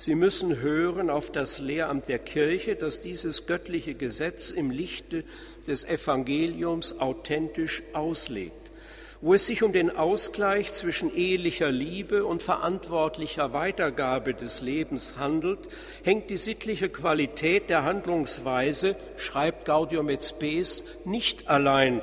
[0.05, 5.23] Sie müssen hören auf das Lehramt der Kirche, das dieses göttliche Gesetz im Lichte
[5.69, 8.73] des Evangeliums authentisch auslegt.
[9.21, 15.61] Wo es sich um den Ausgleich zwischen ehelicher Liebe und verantwortlicher Weitergabe des Lebens handelt,
[16.03, 22.03] hängt die sittliche Qualität der Handlungsweise, schreibt Gaudium et Spes, nicht allein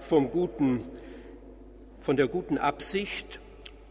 [0.00, 0.84] vom guten,
[2.00, 3.40] von der guten Absicht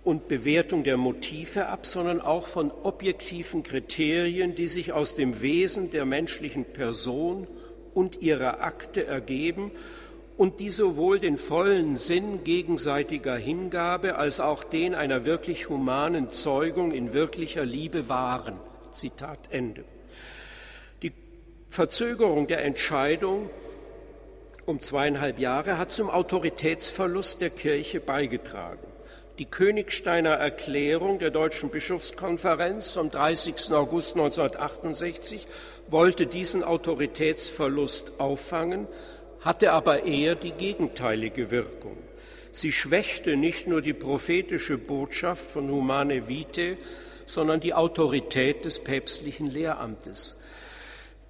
[0.09, 5.91] und Bewertung der Motive ab, sondern auch von objektiven Kriterien, die sich aus dem Wesen
[5.91, 7.45] der menschlichen Person
[7.93, 9.71] und ihrer Akte ergeben
[10.35, 16.91] und die sowohl den vollen Sinn gegenseitiger Hingabe als auch den einer wirklich humanen Zeugung
[16.91, 18.55] in wirklicher Liebe wahren.
[18.91, 19.83] Zitat Ende.
[21.03, 21.13] Die
[21.69, 23.51] Verzögerung der Entscheidung
[24.65, 28.88] um zweieinhalb Jahre hat zum Autoritätsverlust der Kirche beigetragen.
[29.39, 33.71] Die Königsteiner Erklärung der Deutschen Bischofskonferenz vom 30.
[33.71, 35.47] August 1968
[35.87, 38.85] wollte diesen Autoritätsverlust auffangen,
[39.39, 41.95] hatte aber eher die gegenteilige Wirkung.
[42.51, 46.75] Sie schwächte nicht nur die prophetische Botschaft von Humane Vitae,
[47.25, 50.35] sondern die Autorität des päpstlichen Lehramtes.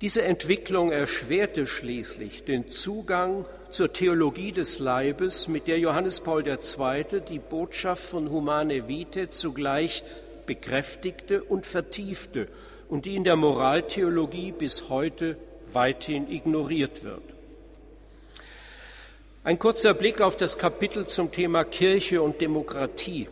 [0.01, 7.21] Diese Entwicklung erschwerte schließlich den Zugang zur Theologie des Leibes, mit der Johannes Paul II.
[7.27, 10.03] die Botschaft von Humane Vitae zugleich
[10.45, 12.47] bekräftigte und vertiefte
[12.87, 15.35] und die in der Moraltheologie bis heute
[15.73, 17.21] weithin ignoriert wird.
[19.43, 23.27] Ein kurzer Blick auf das Kapitel zum Thema Kirche und Demokratie.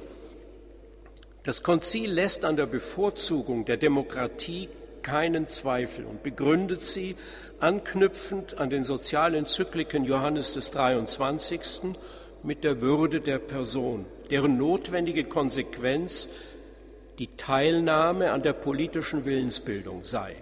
[1.44, 4.68] Das Konzil lässt an der Bevorzugung der Demokratie
[5.08, 7.16] keinen Zweifel und begründet sie
[7.62, 11.96] anknüpfend an den Sozialenzykliken Johannes des 23.
[12.44, 16.28] mit der Würde der Person, deren notwendige Konsequenz
[17.20, 20.36] die Teilnahme an der politischen Willensbildung sei.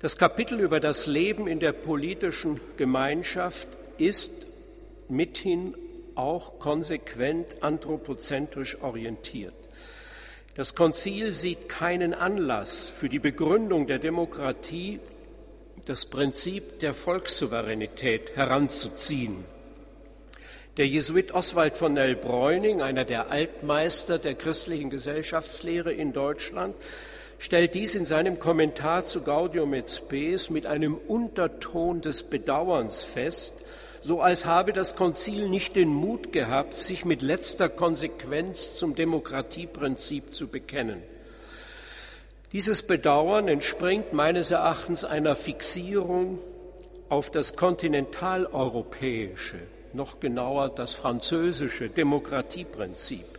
[0.00, 4.46] Das Kapitel über das Leben in der politischen Gemeinschaft ist
[5.08, 5.74] mithin
[6.16, 9.54] auch konsequent anthropozentrisch orientiert.
[10.56, 15.00] Das Konzil sieht keinen Anlass für die Begründung der Demokratie,
[15.84, 19.44] das Prinzip der Volkssouveränität heranzuziehen.
[20.76, 26.76] Der Jesuit Oswald von Nell-Bräuning, einer der Altmeister der christlichen Gesellschaftslehre in Deutschland,
[27.38, 33.56] stellt dies in seinem Kommentar zu Gaudium et Spes mit einem Unterton des Bedauerns fest,
[34.04, 40.34] so als habe das Konzil nicht den Mut gehabt, sich mit letzter Konsequenz zum Demokratieprinzip
[40.34, 41.02] zu bekennen.
[42.52, 46.38] Dieses Bedauern entspringt meines Erachtens einer Fixierung
[47.08, 49.56] auf das kontinentaleuropäische,
[49.94, 53.33] noch genauer das französische Demokratieprinzip.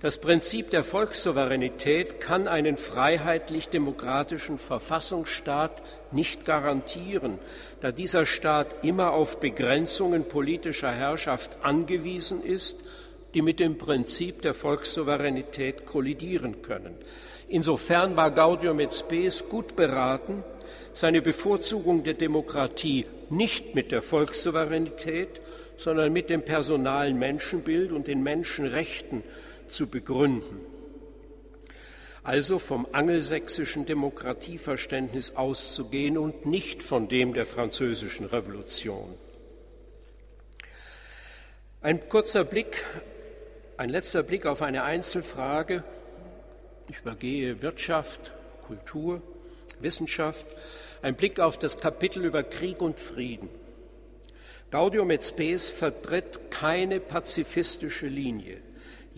[0.00, 5.82] Das Prinzip der Volkssouveränität kann einen freiheitlich-demokratischen Verfassungsstaat
[6.12, 7.40] nicht garantieren,
[7.80, 12.78] da dieser Staat immer auf Begrenzungen politischer Herrschaft angewiesen ist,
[13.34, 16.94] die mit dem Prinzip der Volkssouveränität kollidieren können.
[17.48, 20.44] Insofern war Gaudium et Spes gut beraten,
[20.92, 25.40] seine Bevorzugung der Demokratie nicht mit der Volkssouveränität,
[25.76, 29.24] sondern mit dem personalen Menschenbild und den Menschenrechten
[29.68, 30.60] zu begründen.
[32.22, 39.14] Also vom angelsächsischen Demokratieverständnis auszugehen und nicht von dem der französischen Revolution.
[41.80, 42.84] Ein kurzer Blick,
[43.76, 45.84] ein letzter Blick auf eine Einzelfrage.
[46.88, 48.32] Ich übergehe Wirtschaft,
[48.66, 49.22] Kultur,
[49.80, 50.46] Wissenschaft.
[51.00, 53.48] Ein Blick auf das Kapitel über Krieg und Frieden.
[54.70, 58.58] Gaudium et Spes vertritt keine pazifistische Linie.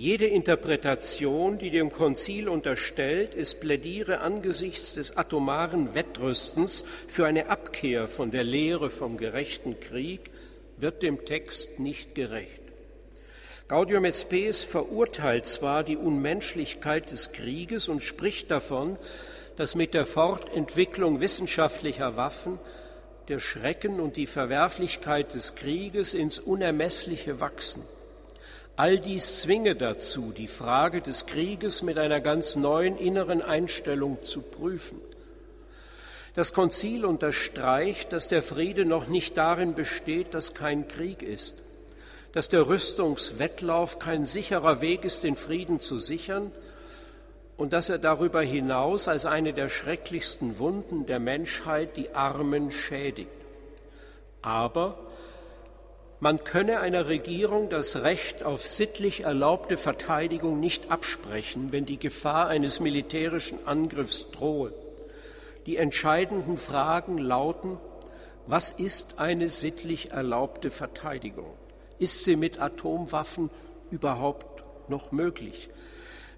[0.00, 8.08] Jede Interpretation, die dem Konzil unterstellt, es plädiere angesichts des atomaren Wettrüstens für eine Abkehr
[8.08, 10.30] von der Lehre vom gerechten Krieg,
[10.78, 12.62] wird dem Text nicht gerecht.
[13.68, 18.96] Gaudium et Spes verurteilt zwar die Unmenschlichkeit des Krieges und spricht davon,
[19.58, 22.58] dass mit der Fortentwicklung wissenschaftlicher Waffen
[23.28, 27.82] der Schrecken und die Verwerflichkeit des Krieges ins Unermessliche wachsen.
[28.81, 34.40] All dies zwinge dazu, die Frage des Krieges mit einer ganz neuen inneren Einstellung zu
[34.40, 34.99] prüfen.
[36.35, 41.59] Das Konzil unterstreicht, dass der Friede noch nicht darin besteht, dass kein Krieg ist,
[42.33, 46.51] dass der Rüstungswettlauf kein sicherer Weg ist, den Frieden zu sichern
[47.59, 53.29] und dass er darüber hinaus als eine der schrecklichsten Wunden der Menschheit die Armen schädigt.
[54.40, 55.10] Aber
[56.20, 62.48] man könne einer Regierung das Recht auf sittlich erlaubte Verteidigung nicht absprechen, wenn die Gefahr
[62.48, 64.72] eines militärischen Angriffs drohe.
[65.64, 67.78] Die entscheidenden Fragen lauten,
[68.46, 71.54] was ist eine sittlich erlaubte Verteidigung?
[71.98, 73.50] Ist sie mit Atomwaffen
[73.90, 75.70] überhaupt noch möglich?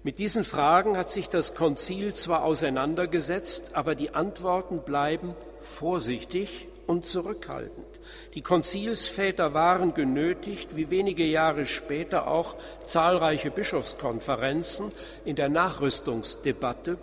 [0.03, 7.05] Mit diesen Fragen hat sich das Konzil zwar auseinandergesetzt, aber die Antworten bleiben vorsichtig und
[7.05, 7.92] zurückhaltend.
[8.33, 14.91] Die Konzilsväter waren genötigt, wie wenige Jahre später auch zahlreiche Bischofskonferenzen
[15.25, 16.97] in der Nachrüstungsdebatte,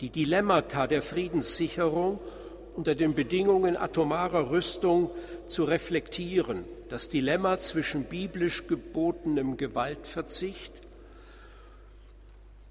[0.00, 2.18] die Dilemmata der Friedenssicherung
[2.74, 5.10] unter den Bedingungen atomarer Rüstung
[5.48, 6.64] zu reflektieren.
[6.88, 10.72] Das Dilemma zwischen biblisch gebotenem Gewaltverzicht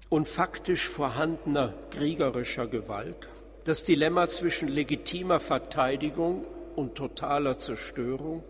[0.08, 3.28] und faktisch vorhandener kriegerischer Gewalt,
[3.64, 6.44] das Dilemma zwischen legitimer Verteidigung
[6.76, 8.42] und totaler Zerstörung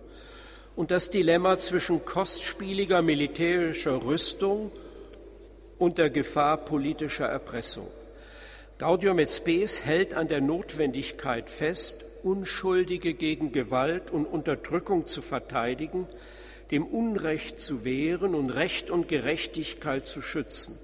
[0.77, 4.71] und das Dilemma zwischen kostspieliger militärischer Rüstung
[5.79, 7.89] und der Gefahr politischer Erpressung.
[8.79, 16.07] Gaudium et Spes hält an der Notwendigkeit fest, Unschuldige gegen Gewalt und Unterdrückung zu verteidigen,
[16.71, 20.79] dem Unrecht zu wehren und Recht und Gerechtigkeit zu schützen.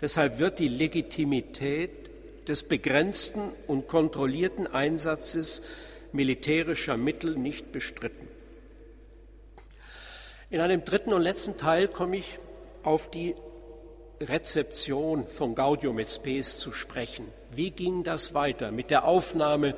[0.00, 1.90] Deshalb wird die Legitimität
[2.48, 5.62] des begrenzten und kontrollierten Einsatzes
[6.14, 8.28] militärischer Mittel nicht bestritten.
[10.50, 12.38] In einem dritten und letzten Teil komme ich
[12.84, 13.34] auf die
[14.20, 17.26] Rezeption von Gaudium et Spes zu sprechen.
[17.50, 19.74] Wie ging das weiter mit der Aufnahme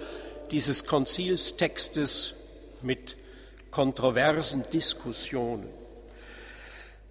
[0.51, 2.35] dieses Konzilstextes
[2.83, 3.17] mit
[3.71, 5.69] kontroversen Diskussionen?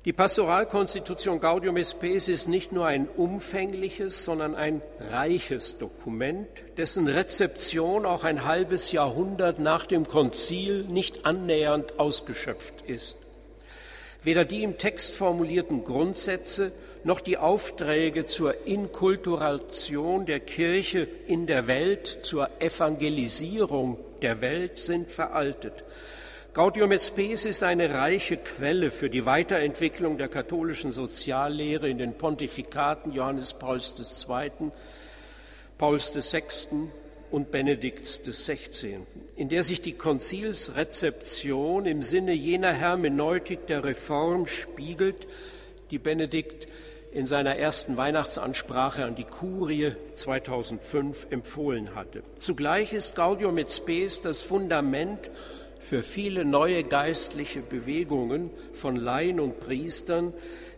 [0.05, 6.47] Die Pastoralkonstitution Gaudium et Spes ist nicht nur ein umfängliches, sondern ein reiches Dokument,
[6.77, 13.17] dessen Rezeption auch ein halbes Jahrhundert nach dem Konzil nicht annähernd ausgeschöpft ist.
[14.21, 16.71] Weder die im Text formulierten Grundsätze
[17.03, 25.09] noch die Aufträge zur Inkulturation der Kirche in der Welt, zur Evangelisierung der Welt sind
[25.09, 25.83] veraltet.
[26.55, 32.13] Gaudium et Spes ist eine reiche Quelle für die Weiterentwicklung der katholischen Soziallehre in den
[32.13, 34.71] Pontifikaten Johannes Pauls II.,
[35.77, 36.43] Pauls VI.
[37.29, 39.01] und Benedikts XVI.,
[39.35, 45.27] in der sich die Konzilsrezeption im Sinne jener Hermeneutik der Reform spiegelt,
[45.91, 46.69] die Benedikt
[47.11, 52.23] in seiner ersten Weihnachtsansprache an die Kurie 2005 empfohlen hatte.
[52.39, 55.29] Zugleich ist Gaudium et Spes das Fundament
[55.85, 60.33] für viele neue geistliche Bewegungen von Laien und Priestern,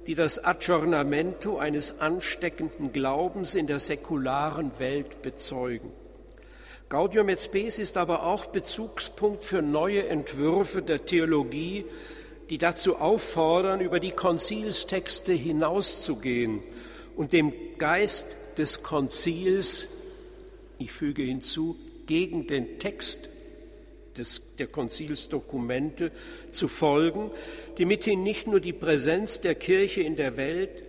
[0.06, 5.92] die das Aggiornamento eines ansteckenden Glaubens in der säkularen Welt bezeugen.
[6.90, 11.86] Gaudium et Spes ist aber auch Bezugspunkt für neue Entwürfe der Theologie,
[12.50, 16.62] die dazu auffordern, über die Konzilstexte hinauszugehen
[17.16, 18.28] und dem Geist
[18.58, 19.88] des Konzils,
[20.80, 21.78] ich füge hinzu,
[22.08, 23.37] gegen den Text
[24.18, 26.12] des, der Konzilsdokumente
[26.52, 27.32] zu folgen,
[27.78, 30.84] die mithin nicht nur die Präsenz der Kirche in der Welt,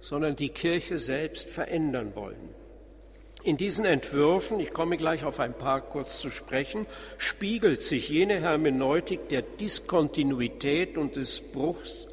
[0.00, 2.54] sondern die Kirche selbst verändern wollen.
[3.44, 6.86] In diesen Entwürfen, ich komme gleich auf ein paar kurz zu sprechen,
[7.18, 12.08] spiegelt sich jene Hermeneutik der Diskontinuität und des Bruchs,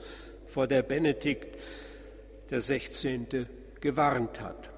[0.47, 1.57] vor der Benedikt
[2.49, 3.47] der 16.
[3.79, 4.69] gewarnt hat.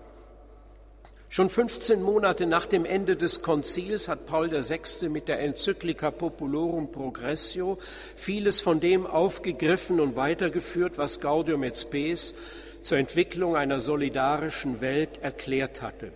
[1.33, 5.09] Schon 15 Monate nach dem Ende des Konzils hat Paul VI.
[5.09, 7.79] mit der Enzyklika Populorum Progressio
[8.15, 12.35] vieles von dem aufgegriffen und weitergeführt, was Gaudium et Spes
[12.83, 16.11] zur Entwicklung einer solidarischen Welt erklärt hatte.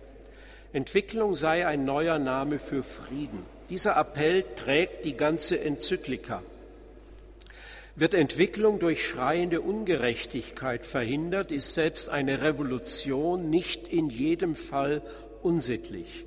[0.72, 3.44] Entwicklung sei ein neuer Name für Frieden.
[3.70, 6.44] Dieser Appell trägt die ganze Enzyklika.
[7.98, 15.02] Wird Entwicklung durch schreiende Ungerechtigkeit verhindert, ist selbst eine Revolution nicht in jedem Fall
[15.42, 16.24] unsittlich.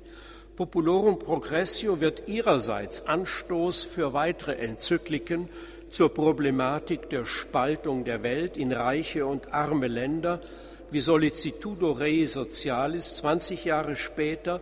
[0.54, 5.48] Populorum Progressio wird ihrerseits Anstoß für weitere Enzykliken
[5.88, 10.42] zur Problematik der Spaltung der Welt in reiche und arme Länder,
[10.90, 14.60] wie Solicitudo Rei Socialis 20 Jahre später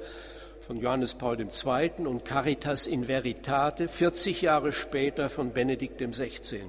[0.64, 2.06] von Johannes Paul II.
[2.06, 6.60] und Caritas in Veritate 40 Jahre später von Benedikt XVI.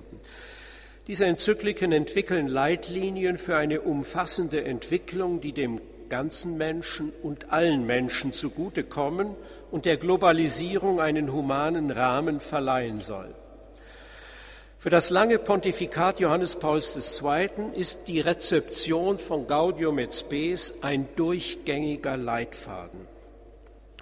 [1.07, 8.33] Diese Enzykliken entwickeln Leitlinien für eine umfassende Entwicklung, die dem ganzen Menschen und allen Menschen
[8.33, 9.35] zugutekommen
[9.71, 13.33] und der Globalisierung einen humanen Rahmen verleihen soll.
[14.77, 17.49] Für das lange Pontifikat Johannes Pauls II.
[17.75, 23.07] ist die Rezeption von Gaudium et Spes ein durchgängiger Leitfaden.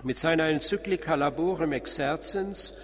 [0.04, 2.76] Mit seiner Enzyklika Laborem Exerzens,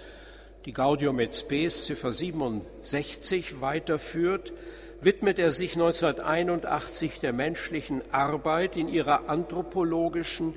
[0.66, 4.52] die Gaudium et Spes Ziffer 67 weiterführt,
[5.00, 10.54] widmet er sich 1981 der menschlichen Arbeit in ihrer anthropologischen,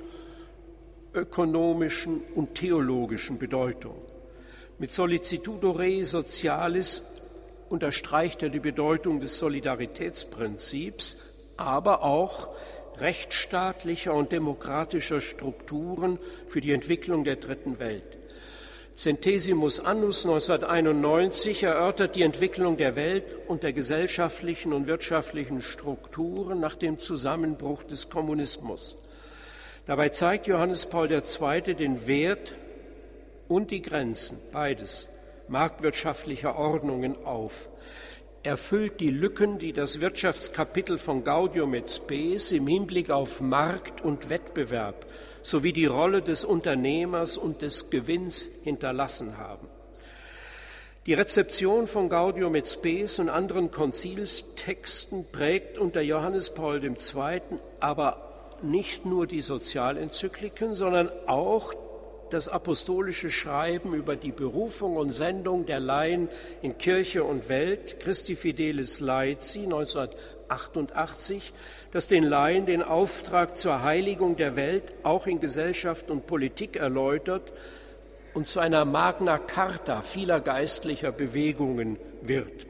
[1.14, 3.94] ökonomischen und theologischen Bedeutung.
[4.80, 7.04] Mit Solicitudo Rei Socialis
[7.68, 11.18] unterstreicht er die Bedeutung des Solidaritätsprinzips,
[11.56, 12.50] aber auch
[12.96, 18.19] rechtsstaatlicher und demokratischer Strukturen für die Entwicklung der dritten Welt.
[19.00, 26.74] Centesimus Annus 1991 erörtert die Entwicklung der Welt und der gesellschaftlichen und wirtschaftlichen Strukturen nach
[26.74, 28.98] dem Zusammenbruch des Kommunismus.
[29.86, 31.74] Dabei zeigt Johannes Paul II.
[31.74, 32.52] den Wert
[33.48, 35.08] und die Grenzen, beides,
[35.48, 37.70] marktwirtschaftlicher Ordnungen auf.
[38.42, 44.28] Erfüllt die Lücken, die das Wirtschaftskapitel von Gaudium et Spes im Hinblick auf Markt und
[44.28, 45.06] Wettbewerb
[45.42, 49.68] sowie die Rolle des Unternehmers und des Gewinns hinterlassen haben.
[51.06, 57.40] Die Rezeption von Gaudium et Spes und anderen Konzilstexten prägt unter Johannes Paul II.
[57.80, 61.74] aber nicht nur die Sozialenzykliken, sondern auch
[62.32, 66.28] das apostolische Schreiben über die Berufung und Sendung der Laien
[66.62, 71.52] in Kirche und Welt, Christi Fidelis Laici 1988,
[71.92, 77.52] das den Laien den Auftrag zur Heiligung der Welt auch in Gesellschaft und Politik erläutert
[78.34, 82.69] und zu einer Magna Carta vieler geistlicher Bewegungen wird.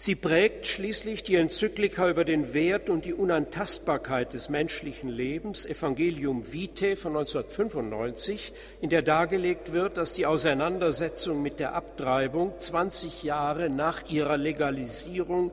[0.00, 6.52] Sie prägt schließlich die Enzyklika über den Wert und die Unantastbarkeit des menschlichen Lebens, Evangelium
[6.52, 13.70] Vitae von 1995, in der dargelegt wird, dass die Auseinandersetzung mit der Abtreibung 20 Jahre
[13.70, 15.50] nach ihrer Legalisierung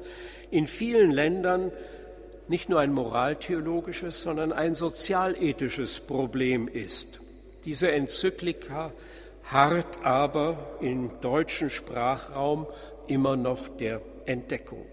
[0.51, 1.71] in vielen Ländern
[2.47, 7.19] nicht nur ein moraltheologisches, sondern ein sozialethisches Problem ist.
[7.65, 8.91] Diese Enzyklika
[9.45, 12.67] harrt aber im deutschen Sprachraum
[13.07, 14.85] immer noch der Entdeckung.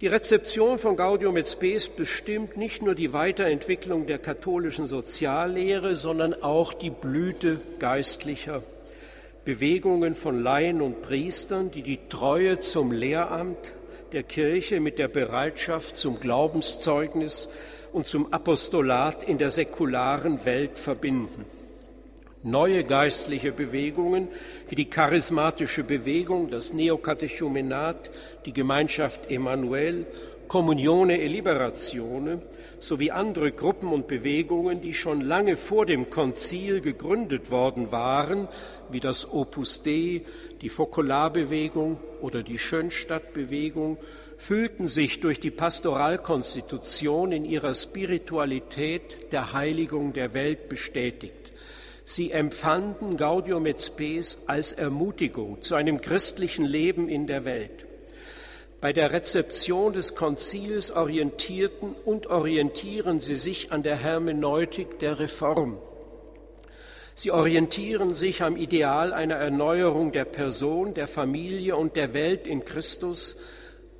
[0.00, 6.42] Die Rezeption von Gaudium et Spes bestimmt nicht nur die Weiterentwicklung der katholischen Soziallehre, sondern
[6.42, 8.62] auch die Blüte geistlicher
[9.44, 13.74] Bewegungen von Laien und Priestern, die die Treue zum Lehramt
[14.12, 17.50] der Kirche mit der Bereitschaft zum Glaubenszeugnis
[17.92, 21.44] und zum Apostolat in der säkularen Welt verbinden.
[22.42, 24.28] Neue geistliche Bewegungen
[24.70, 28.10] wie die charismatische Bewegung, das Neokatechumenat,
[28.46, 30.06] die Gemeinschaft Emanuel,
[30.48, 32.40] Communione e Liberazione
[32.78, 38.48] sowie andere Gruppen und Bewegungen, die schon lange vor dem Konzil gegründet worden waren,
[38.90, 40.22] wie das Opus Dei,
[40.62, 43.98] die Fokularbewegung oder die Schönstadtbewegung,
[44.38, 51.52] fühlten sich durch die Pastoralkonstitution in ihrer Spiritualität der Heiligung der Welt bestätigt.
[52.12, 57.86] Sie empfanden Gaudium et Spes als Ermutigung zu einem christlichen Leben in der Welt.
[58.80, 65.78] Bei der Rezeption des Konzils orientierten und orientieren sie sich an der Hermeneutik der Reform.
[67.14, 72.64] Sie orientieren sich am Ideal einer Erneuerung der Person, der Familie und der Welt in
[72.64, 73.36] Christus,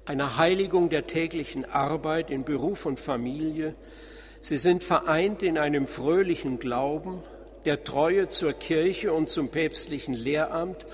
[0.05, 3.77] einer Heiligung der täglichen Arbeit in Beruf und Familie.
[4.41, 7.23] Sie sind vereint in einem fröhlichen Glauben,
[7.65, 10.87] der Treue zur Kirche und zum päpstlichen Lehramt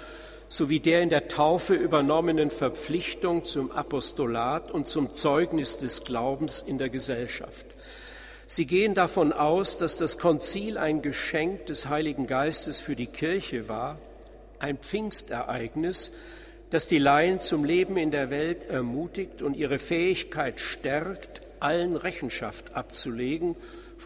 [0.48, 6.78] sowie der in der Taufe übernommenen Verpflichtung zum Apostolat und zum Zeugnis des Glaubens in
[6.78, 7.66] der Gesellschaft.
[8.46, 13.68] Sie gehen davon aus, dass das Konzil ein Geschenk des Heiligen Geistes für die Kirche
[13.68, 13.98] war,
[14.60, 16.12] ein Pfingstereignis,
[16.70, 22.76] das die Laien zum Leben in der Welt ermutigt und ihre Fähigkeit stärkt, allen Rechenschaft
[22.76, 23.56] abzulegen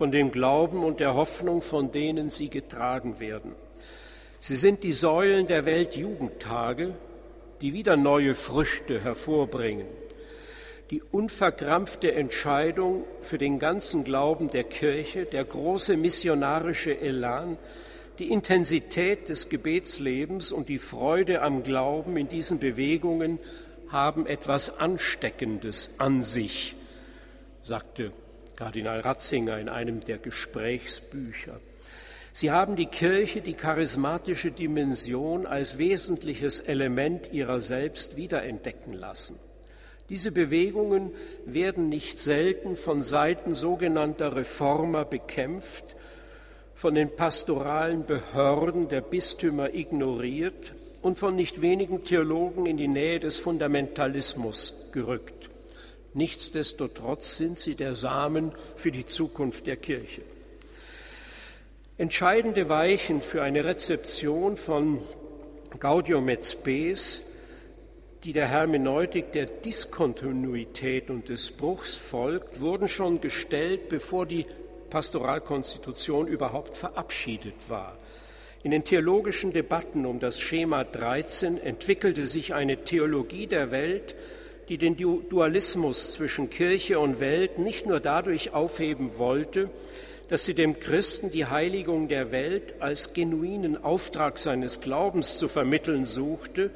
[0.01, 3.53] von dem Glauben und der Hoffnung, von denen sie getragen werden.
[4.41, 6.95] Sie sind die Säulen der Weltjugendtage,
[7.61, 9.85] die wieder neue Früchte hervorbringen.
[10.91, 17.59] Die unverkrampfte Entscheidung für den ganzen Glauben der Kirche, der große missionarische Elan,
[18.19, 23.39] die Intensität des Gebetslebens und die Freude am Glauben in diesen Bewegungen
[23.91, 26.75] haben etwas Ansteckendes an sich,
[27.63, 28.13] sagte
[28.61, 31.59] Kardinal Ratzinger in einem der Gesprächsbücher.
[32.35, 39.39] Sie haben die Kirche, die charismatische Dimension als wesentliches Element ihrer selbst wiederentdecken lassen.
[40.11, 41.11] Diese Bewegungen
[41.47, 45.97] werden nicht selten von Seiten sogenannter Reformer bekämpft,
[46.75, 53.21] von den pastoralen Behörden der Bistümer ignoriert und von nicht wenigen Theologen in die Nähe
[53.21, 55.50] des Fundamentalismus gerückt.
[56.15, 60.23] Nichtsdestotrotz sind sie der Samen für die Zukunft der Kirche.
[61.99, 65.01] Entscheidende Weichen für eine Rezeption von
[65.79, 67.23] Gaudium et Spes,
[68.25, 74.47] die der Hermeneutik der Diskontinuität und des Bruchs folgt, wurden schon gestellt, bevor die
[74.91, 77.97] Pastoralkonstitution überhaupt verabschiedet war.
[78.63, 84.15] In den theologischen Debatten um das Schema 13 entwickelte sich eine Theologie der Welt,
[84.71, 89.69] die den Dualismus zwischen Kirche und Welt nicht nur dadurch aufheben wollte,
[90.29, 96.05] dass sie dem Christen die Heiligung der Welt als genuinen Auftrag seines Glaubens zu vermitteln
[96.05, 96.71] suchte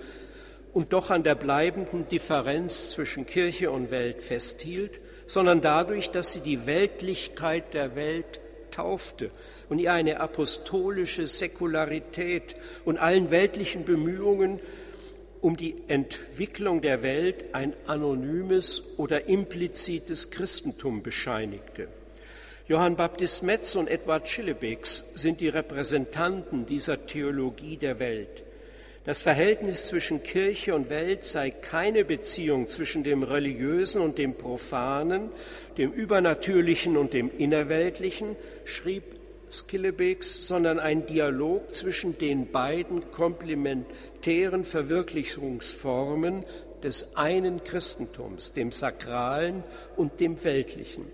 [0.73, 6.41] und doch an der bleibenden Differenz zwischen Kirche und Welt festhielt, sondern dadurch, dass sie
[6.41, 8.41] die Weltlichkeit der Welt
[8.73, 9.31] taufte
[9.69, 14.59] und ihr eine apostolische Säkularität und allen weltlichen Bemühungen
[15.45, 21.89] um die Entwicklung der Welt ein anonymes oder implizites Christentum bescheinigte.
[22.67, 28.43] Johann Baptist Metz und Edward Schillebecks sind die Repräsentanten dieser Theologie der Welt.
[29.05, 35.29] Das Verhältnis zwischen Kirche und Welt sei keine Beziehung zwischen dem Religiösen und dem Profanen,
[35.77, 38.35] dem Übernatürlichen und dem Innerweltlichen,
[38.65, 39.03] schrieb
[39.51, 46.45] Skillebeeks, sondern ein Dialog zwischen den beiden komplementären Verwirklichungsformen
[46.83, 49.63] des einen Christentums, dem Sakralen
[49.97, 51.07] und dem Weltlichen.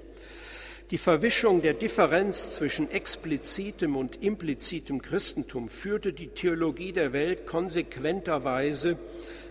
[0.91, 8.99] Die Verwischung der Differenz zwischen explizitem und implizitem Christentum führte die Theologie der Welt konsequenterweise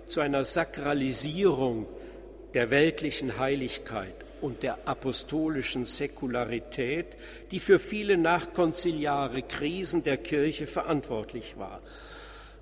[0.05, 1.85] zu einer Sakralisierung
[2.53, 7.07] der weltlichen Heiligkeit und der apostolischen Säkularität,
[7.51, 11.81] die für viele nachkonziliare Krisen der Kirche verantwortlich war.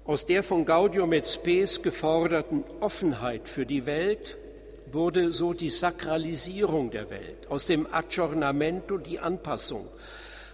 [0.05, 4.37] Aus der von Gaudium et Spes geforderten Offenheit für die Welt
[4.91, 9.87] wurde so die Sakralisierung der Welt, aus dem Aggiornamento die Anpassung,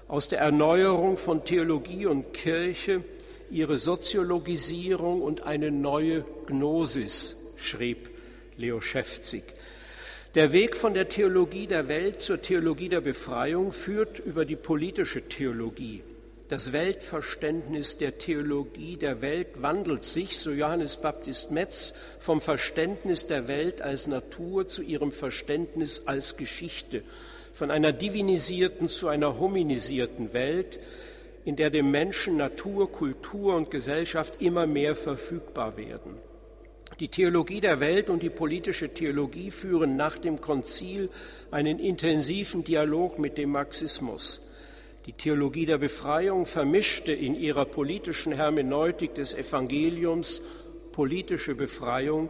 [0.07, 3.03] aus der Erneuerung von Theologie und Kirche
[3.51, 8.09] ihre Soziologisierung und eine neue Gnosis, schrieb
[8.57, 9.43] Leo Schäfzig.
[10.36, 15.22] Der Weg von der Theologie der Welt zur Theologie der Befreiung führt über die politische
[15.22, 16.02] Theologie.
[16.50, 23.48] Das Weltverständnis der Theologie der Welt wandelt sich, so Johannes Baptist Metz, vom Verständnis der
[23.48, 27.04] Welt als Natur zu ihrem Verständnis als Geschichte,
[27.54, 30.80] von einer divinisierten zu einer hominisierten Welt,
[31.46, 36.18] in der dem Menschen Natur, Kultur und Gesellschaft immer mehr verfügbar werden.
[37.04, 41.10] Die Theologie der Welt und die politische Theologie führen nach dem Konzil
[41.51, 44.39] einen intensiven Dialog mit dem Marxismus.
[45.06, 50.41] Die Theologie der Befreiung vermischte in ihrer politischen Hermeneutik des Evangeliums
[50.93, 52.30] politische Befreiung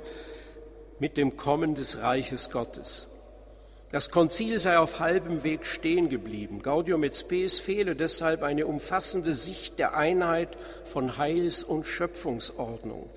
[0.97, 3.07] mit dem Kommen des Reiches Gottes.
[3.91, 6.63] Das Konzil sei auf halbem Weg stehen geblieben.
[6.63, 13.11] Gaudium et Spes fehle deshalb eine umfassende Sicht der Einheit von Heils- und Schöpfungsordnung.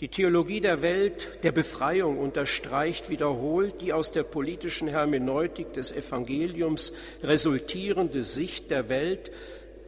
[0.00, 6.94] Die Theologie der Welt, der Befreiung unterstreicht wiederholt die aus der politischen Hermeneutik des Evangeliums
[7.22, 9.30] resultierende Sicht der Welt,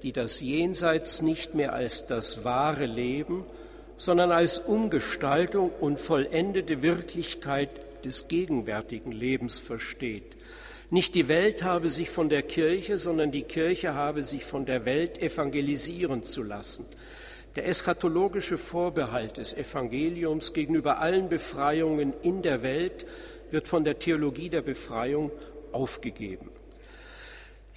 [0.03, 3.45] die das Jenseits nicht mehr als das wahre Leben,
[3.97, 7.71] sondern als Umgestaltung und vollendete Wirklichkeit
[8.05, 10.37] des gegenwärtigen Lebens versteht.
[10.91, 14.85] Nicht die Welt habe sich von der Kirche, sondern die Kirche habe sich von der
[14.85, 16.87] Welt evangelisieren zu lassen.
[17.57, 23.07] Der eschatologische Vorbehalt des Evangeliums gegenüber allen Befreiungen in der Welt
[23.53, 25.31] wird von der Theologie der Befreiung
[25.71, 26.51] aufgegeben.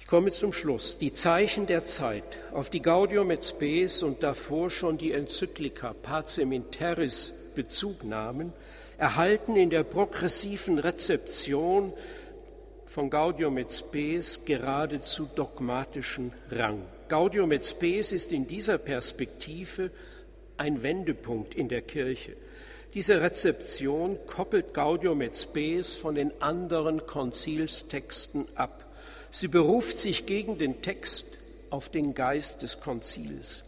[0.00, 0.98] Ich komme zum Schluss.
[0.98, 6.50] Die Zeichen der Zeit, auf die Gaudium et Spes und davor schon die Enzyklika Pacem
[6.50, 8.52] in Terris Bezug nahmen,
[8.96, 11.92] erhalten in der progressiven Rezeption
[12.86, 16.82] von Gaudium et Spes geradezu dogmatischen Rang.
[17.08, 19.90] Gaudium et Spes ist in dieser Perspektive
[20.58, 22.36] ein Wendepunkt in der Kirche.
[22.94, 28.84] Diese Rezeption koppelt Gaudium et Spes von den anderen Konzilstexten ab.
[29.30, 31.26] Sie beruft sich gegen den Text
[31.70, 33.64] auf den Geist des Konzils.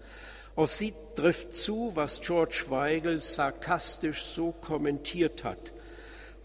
[0.56, 5.72] Auf sie trifft zu, was George Weigel sarkastisch so kommentiert hat.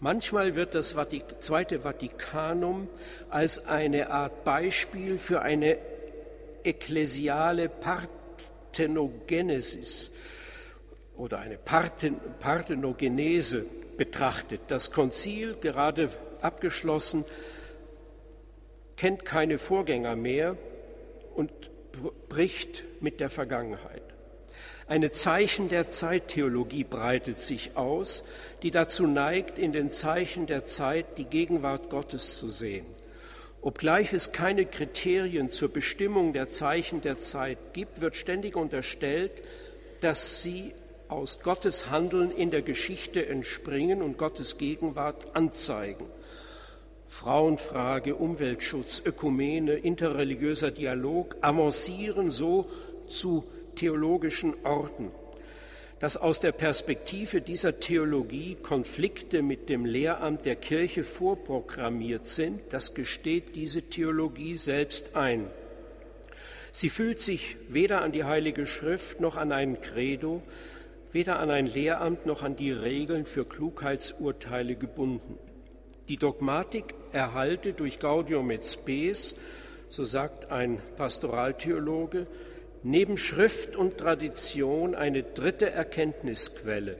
[0.00, 0.94] Manchmal wird das
[1.40, 2.88] Zweite Vatikanum
[3.30, 5.78] als eine Art Beispiel für eine
[6.66, 10.10] ekklesiale Parthenogenesis
[11.16, 13.64] oder eine Parthen Parthenogenese
[13.96, 14.62] betrachtet.
[14.68, 16.10] Das Konzil, gerade
[16.42, 17.24] abgeschlossen,
[18.96, 20.56] kennt keine Vorgänger mehr
[21.34, 21.50] und
[22.28, 24.02] bricht mit der Vergangenheit.
[24.88, 28.24] Eine Zeichen der Zeittheologie breitet sich aus,
[28.62, 32.86] die dazu neigt, in den Zeichen der Zeit die Gegenwart Gottes zu sehen.
[33.66, 39.32] Obgleich es keine Kriterien zur Bestimmung der Zeichen der Zeit gibt, wird ständig unterstellt,
[40.00, 40.72] dass sie
[41.08, 46.06] aus Gottes Handeln in der Geschichte entspringen und Gottes Gegenwart anzeigen.
[47.08, 52.68] Frauenfrage, Umweltschutz, Ökumene, interreligiöser Dialog avancieren so
[53.08, 53.42] zu
[53.74, 55.10] theologischen Orten
[55.98, 62.94] dass aus der Perspektive dieser Theologie Konflikte mit dem Lehramt der Kirche vorprogrammiert sind, das
[62.94, 65.46] gesteht diese Theologie selbst ein.
[66.70, 70.42] Sie fühlt sich weder an die Heilige Schrift noch an ein Credo,
[71.12, 75.38] weder an ein Lehramt noch an die Regeln für Klugheitsurteile gebunden.
[76.10, 79.34] Die Dogmatik erhalte durch Gaudium et Spes,
[79.88, 82.26] so sagt ein Pastoraltheologe,
[82.86, 86.96] neben Schrift und Tradition eine dritte Erkenntnisquelle,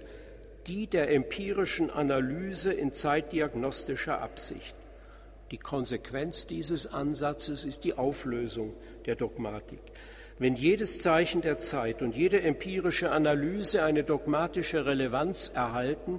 [0.67, 4.75] die der empirischen Analyse in zeitdiagnostischer Absicht.
[5.53, 8.75] Die Konsequenz dieses Ansatzes ist die Auflösung
[9.07, 9.79] der Dogmatik.
[10.41, 16.19] Wenn jedes Zeichen der Zeit und jede empirische Analyse eine dogmatische Relevanz erhalten,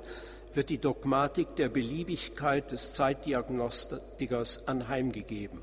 [0.53, 5.61] wird die Dogmatik der Beliebigkeit des Zeitdiagnostikers anheimgegeben.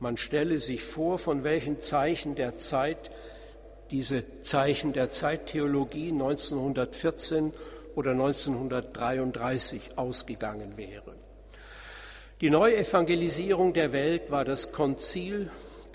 [0.00, 3.12] Man stelle sich vor, von welchen Zeichen der Zeit
[3.94, 7.52] diese Zeichen der Zeittheologie 1914
[7.94, 11.14] oder 1933 ausgegangen wäre.
[12.40, 15.48] Die Neuevangelisierung der Welt war das Konzil,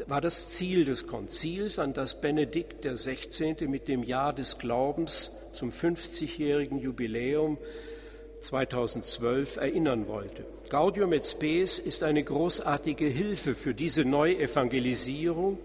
[0.08, 3.68] war das Ziel des Konzils, an das Benedikt XVI.
[3.68, 7.58] mit dem Jahr des Glaubens zum 50-jährigen Jubiläum
[8.40, 10.46] 2012 erinnern wollte.
[10.70, 15.58] Gaudium et Spes ist eine großartige Hilfe für diese Neuevangelisierung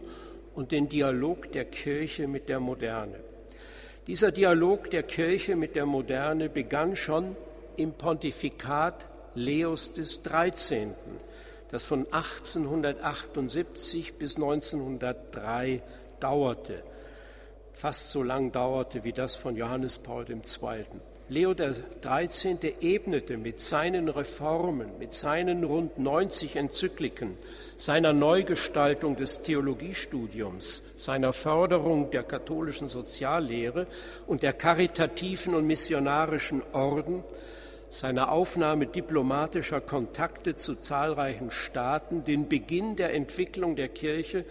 [0.54, 3.18] und den Dialog der Kirche mit der Moderne.
[4.06, 7.36] Dieser Dialog der Kirche mit der Moderne begann schon
[7.76, 10.94] im Pontifikat Leos des 13.,
[11.70, 15.82] das von 1878 bis 1903
[16.20, 16.82] dauerte,
[17.72, 20.40] fast so lang dauerte wie das von Johannes Paul II.
[21.30, 22.74] Leo XIII.
[22.80, 27.38] ebnete mit seinen Reformen, mit seinen rund 90 Enzykliken,
[27.76, 33.86] seiner Neugestaltung des Theologiestudiums, seiner Förderung der katholischen Soziallehre
[34.26, 37.24] und der karitativen und missionarischen Orden,
[37.90, 44.44] seiner Aufnahme diplomatischer Kontakte zu zahlreichen Staaten den Beginn der Entwicklung der Kirche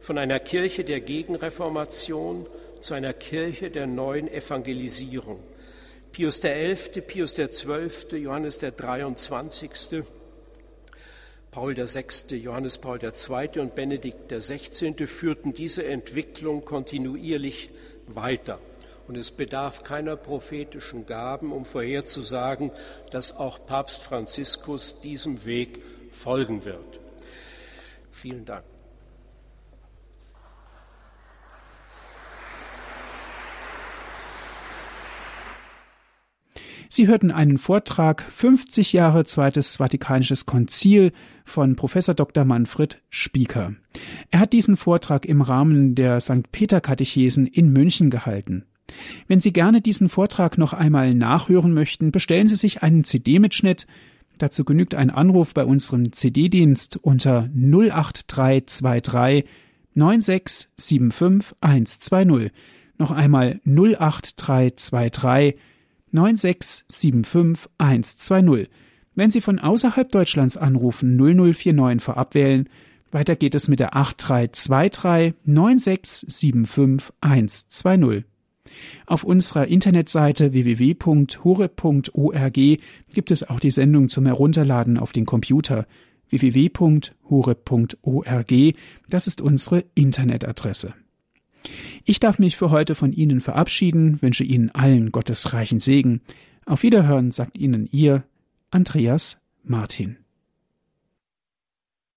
[0.00, 2.46] von einer Kirche der Gegenreformation
[2.80, 5.40] zu einer Kirche der neuen Evangelisierung.
[6.12, 10.02] Pius XI., Pius XII., Johannes der 23.,
[11.50, 13.60] Paul VI., Johannes Paul II.
[13.60, 15.06] und Benedikt XVI.
[15.06, 17.70] führten diese Entwicklung kontinuierlich
[18.06, 18.60] weiter.
[19.08, 22.70] Und es bedarf keiner prophetischen Gaben, um vorherzusagen,
[23.10, 25.82] dass auch Papst Franziskus diesem Weg
[26.12, 27.00] folgen wird.
[28.12, 28.64] Vielen Dank.
[36.92, 41.12] Sie hörten einen Vortrag 50 Jahre Zweites Vatikanisches Konzil
[41.44, 42.44] von Professor Dr.
[42.44, 43.74] Manfred Spieker.
[44.32, 46.50] Er hat diesen Vortrag im Rahmen der St.
[46.50, 48.64] Peter Katechesen in München gehalten.
[49.28, 53.86] Wenn Sie gerne diesen Vortrag noch einmal nachhören möchten, bestellen Sie sich einen CD-Mitschnitt.
[54.38, 59.44] Dazu genügt ein Anruf bei unserem CD-Dienst unter 08323
[59.94, 62.50] 9675 120.
[62.98, 65.54] Noch einmal 08323
[66.12, 68.68] 9675 120.
[69.14, 72.68] Wenn Sie von außerhalb Deutschlands anrufen, 0049 vorab wählen.
[73.10, 78.24] Weiter geht es mit der 8323 9675 120.
[79.06, 82.58] Auf unserer Internetseite www.hore.org
[83.12, 85.86] gibt es auch die Sendung zum Herunterladen auf den Computer
[86.28, 87.14] www.hore.org.
[89.08, 90.94] Das ist unsere Internetadresse.
[92.04, 96.20] Ich darf mich für heute von Ihnen verabschieden, wünsche Ihnen allen Gottes reichen Segen.
[96.66, 98.24] Auf Wiederhören sagt Ihnen Ihr
[98.70, 100.19] Andreas Martin.